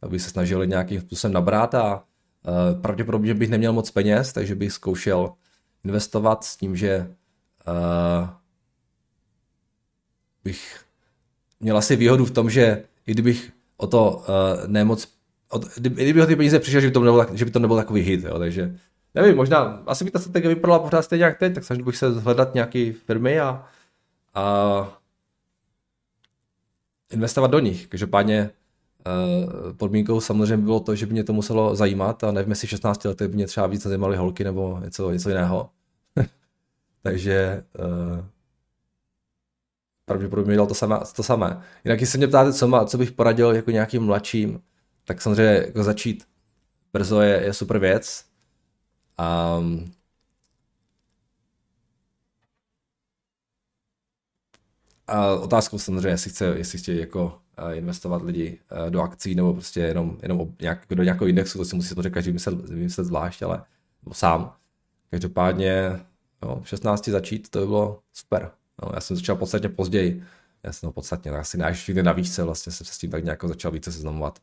Abych 0.03 0.23
se 0.23 0.31
snažil 0.31 0.67
nějakým 0.67 1.01
způsobem 1.01 1.33
nabrat 1.33 1.75
a 1.75 1.95
uh, 1.95 2.81
pravděpodobně 2.81 3.35
bych 3.35 3.51
neměl 3.51 3.73
moc 3.73 3.91
peněz, 3.91 4.33
takže 4.33 4.55
bych 4.55 4.73
zkoušel 4.73 5.33
investovat 5.85 6.45
s 6.45 6.57
tím, 6.57 6.77
že 6.77 7.15
uh, 7.69 8.29
bych 10.45 10.81
měl 11.61 11.77
asi 11.77 11.97
výhodu 11.97 12.25
v 12.25 12.31
tom, 12.31 12.51
že 12.51 12.83
i 13.07 13.13
kdybych 13.13 13.53
o 13.77 13.87
to 13.87 14.17
uh, 14.17 14.25
nemoc, 14.67 15.09
od, 15.51 15.77
kdyby 15.77 16.23
o 16.23 16.27
ty 16.27 16.37
peníze 16.37 16.59
přišel, 16.59 16.81
že 16.81 16.87
by 16.87 16.93
to 16.93 17.01
nebylo, 17.01 17.27
že 17.33 17.45
by 17.45 17.51
to 17.51 17.59
nebyl 17.59 17.77
takový 17.77 18.03
hit, 18.03 18.25
jo, 18.25 18.39
takže 18.39 18.79
nevím, 19.23 19.37
možná, 19.37 19.83
asi 19.87 20.05
by 20.05 20.11
ta 20.11 20.19
strategie 20.19 20.55
vypadala 20.55 20.79
pořád 20.79 21.03
stejně 21.03 21.25
jak 21.25 21.39
teď, 21.39 21.55
tak 21.55 21.65
snažil 21.65 21.85
bych 21.85 21.97
se 21.97 22.11
hledat 22.11 22.55
nějaké 22.55 22.93
firmy 22.93 23.41
a, 23.41 23.67
a 24.35 24.99
investovat 27.13 27.51
do 27.51 27.59
nich. 27.59 27.87
Každopádně 27.87 28.51
uh, 29.07 29.73
podmínkou 29.73 30.21
samozřejmě 30.21 30.65
bylo 30.65 30.81
to, 30.81 30.95
že 30.95 31.07
by 31.07 31.13
mě 31.13 31.25
to 31.25 31.33
muselo 31.33 31.77
zajímat 31.77 32.25
a 32.25 32.33
nevím, 32.33 32.51
jestli 32.51 32.69
16 32.69 33.05
lety 33.05 33.29
by 33.29 33.35
mě 33.35 33.47
třeba 33.47 33.67
víc 33.67 33.83
zajímaly 33.83 34.17
holky 34.17 34.45
nebo 34.45 34.81
něco, 34.85 35.11
něco 35.11 35.29
jiného. 35.29 35.71
takže 37.03 37.65
uh, 37.79 38.25
pravděpodobně 40.05 40.53
dělal 40.53 40.67
to 40.67 40.75
samé, 40.75 40.99
to 41.17 41.23
samé. 41.23 41.61
Jinak, 41.85 42.01
jestli 42.01 42.19
mě 42.19 42.29
ptáte, 42.29 42.53
co, 42.53 42.69
má, 42.69 42.85
co 42.85 42.99
bych 42.99 43.13
poradil 43.13 43.51
jako 43.51 43.71
nějakým 43.71 44.03
mladším, 44.03 44.61
tak 45.05 45.23
samozřejmě 45.23 45.53
jako 45.53 45.85
začít 45.85 46.25
brzo 46.93 47.21
je, 47.21 47.43
je 47.45 47.53
super 47.53 47.79
věc. 47.79 48.28
Um, 49.19 49.93
a 55.07 55.35
otázkou 55.35 55.79
samozřejmě, 55.79 56.09
jestli 56.09 56.31
chce, 56.31 56.45
jestli 56.45 56.79
chtějí 56.79 56.99
jako 56.99 57.41
uh, 57.63 57.77
investovat 57.77 58.23
lidi 58.23 58.61
uh, 58.85 58.91
do 58.91 59.03
akcí 59.03 59.35
nebo 59.35 59.53
prostě 59.53 59.81
jenom, 59.81 60.19
jenom 60.23 60.55
nějak, 60.61 60.87
do 60.91 61.03
nějakého 61.03 61.29
indexu, 61.29 61.59
to 61.59 61.65
si 61.65 61.77
musí 61.77 61.95
to 61.95 62.11
každý 62.11 62.31
vymyslet, 62.31 62.55
vymyslet 62.55 63.05
zvlášť, 63.05 63.43
ale 63.43 63.65
nebo 64.05 64.15
sám. 64.15 64.57
Každopádně 65.11 66.01
jo, 66.43 66.63
16 66.65 67.09
začít, 67.09 67.49
to 67.49 67.61
by 67.61 67.67
bylo 67.67 68.03
super. 68.13 68.51
No, 68.83 68.91
já 68.95 69.01
jsem 69.01 69.17
začal 69.17 69.37
podstatně 69.37 69.69
později. 69.69 70.25
Já 70.63 70.73
jsem 70.73 70.87
no, 70.87 70.93
podstatně, 70.93 71.31
asi 71.31 71.59
až 71.59 71.89
někde 71.89 72.03
na 72.03 72.13
výšce, 72.13 72.43
vlastně 72.45 72.73
jsem 72.73 72.87
se 72.87 72.93
s 72.93 72.99
tím 72.99 73.11
tak 73.11 73.25
nějak 73.25 73.45
začal 73.45 73.71
více 73.71 73.93
seznamovat. 73.93 74.39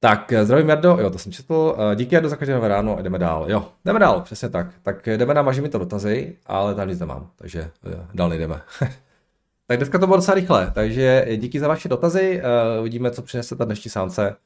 Tak, 0.00 0.32
zdravím 0.42 0.68
Jardo, 0.68 0.98
jo, 1.00 1.10
to 1.10 1.18
jsem 1.18 1.32
četl. 1.32 1.76
Eh, 1.78 1.96
díky 1.96 2.14
Jardo 2.14 2.28
za 2.28 2.36
každé 2.36 2.68
ráno 2.68 2.98
a 2.98 3.02
jdeme 3.02 3.18
dál. 3.18 3.44
Jo, 3.48 3.68
jdeme 3.84 3.98
dál, 3.98 4.20
přesně 4.20 4.48
tak. 4.48 4.66
Tak 4.82 5.06
jdeme 5.06 5.34
na 5.34 5.42
maži 5.42 5.60
mi 5.60 5.68
to 5.68 5.78
dotazy, 5.78 6.36
ale 6.46 6.74
tam 6.74 6.88
nic 6.88 7.00
nemám, 7.00 7.30
takže 7.36 7.70
dál 8.14 8.28
nejdeme. 8.28 8.60
tak 9.66 9.76
dneska 9.76 9.98
to 9.98 10.06
bylo 10.06 10.16
docela 10.16 10.34
rychle, 10.34 10.70
takže 10.74 11.26
díky 11.36 11.60
za 11.60 11.68
vaše 11.68 11.88
dotazy, 11.88 12.42
uvidíme, 12.80 13.10
co 13.10 13.22
přinese 13.22 13.56
ta 13.56 13.64
dnešní 13.64 13.90
sánce. 13.90 14.36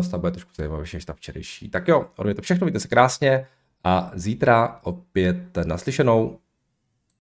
Snad 0.00 0.20
bude 0.20 0.32
trošku 0.32 0.50
zajímavější 0.56 0.96
než 0.96 1.04
ta 1.04 1.12
včerejší. 1.12 1.70
Tak 1.70 1.88
jo, 1.88 2.06
je 2.28 2.34
to 2.34 2.42
všechno, 2.42 2.64
mějte 2.64 2.80
se 2.80 2.88
krásně 2.88 3.46
a 3.84 4.10
zítra 4.14 4.80
opět 4.82 5.56
naslyšenou. 5.64 6.38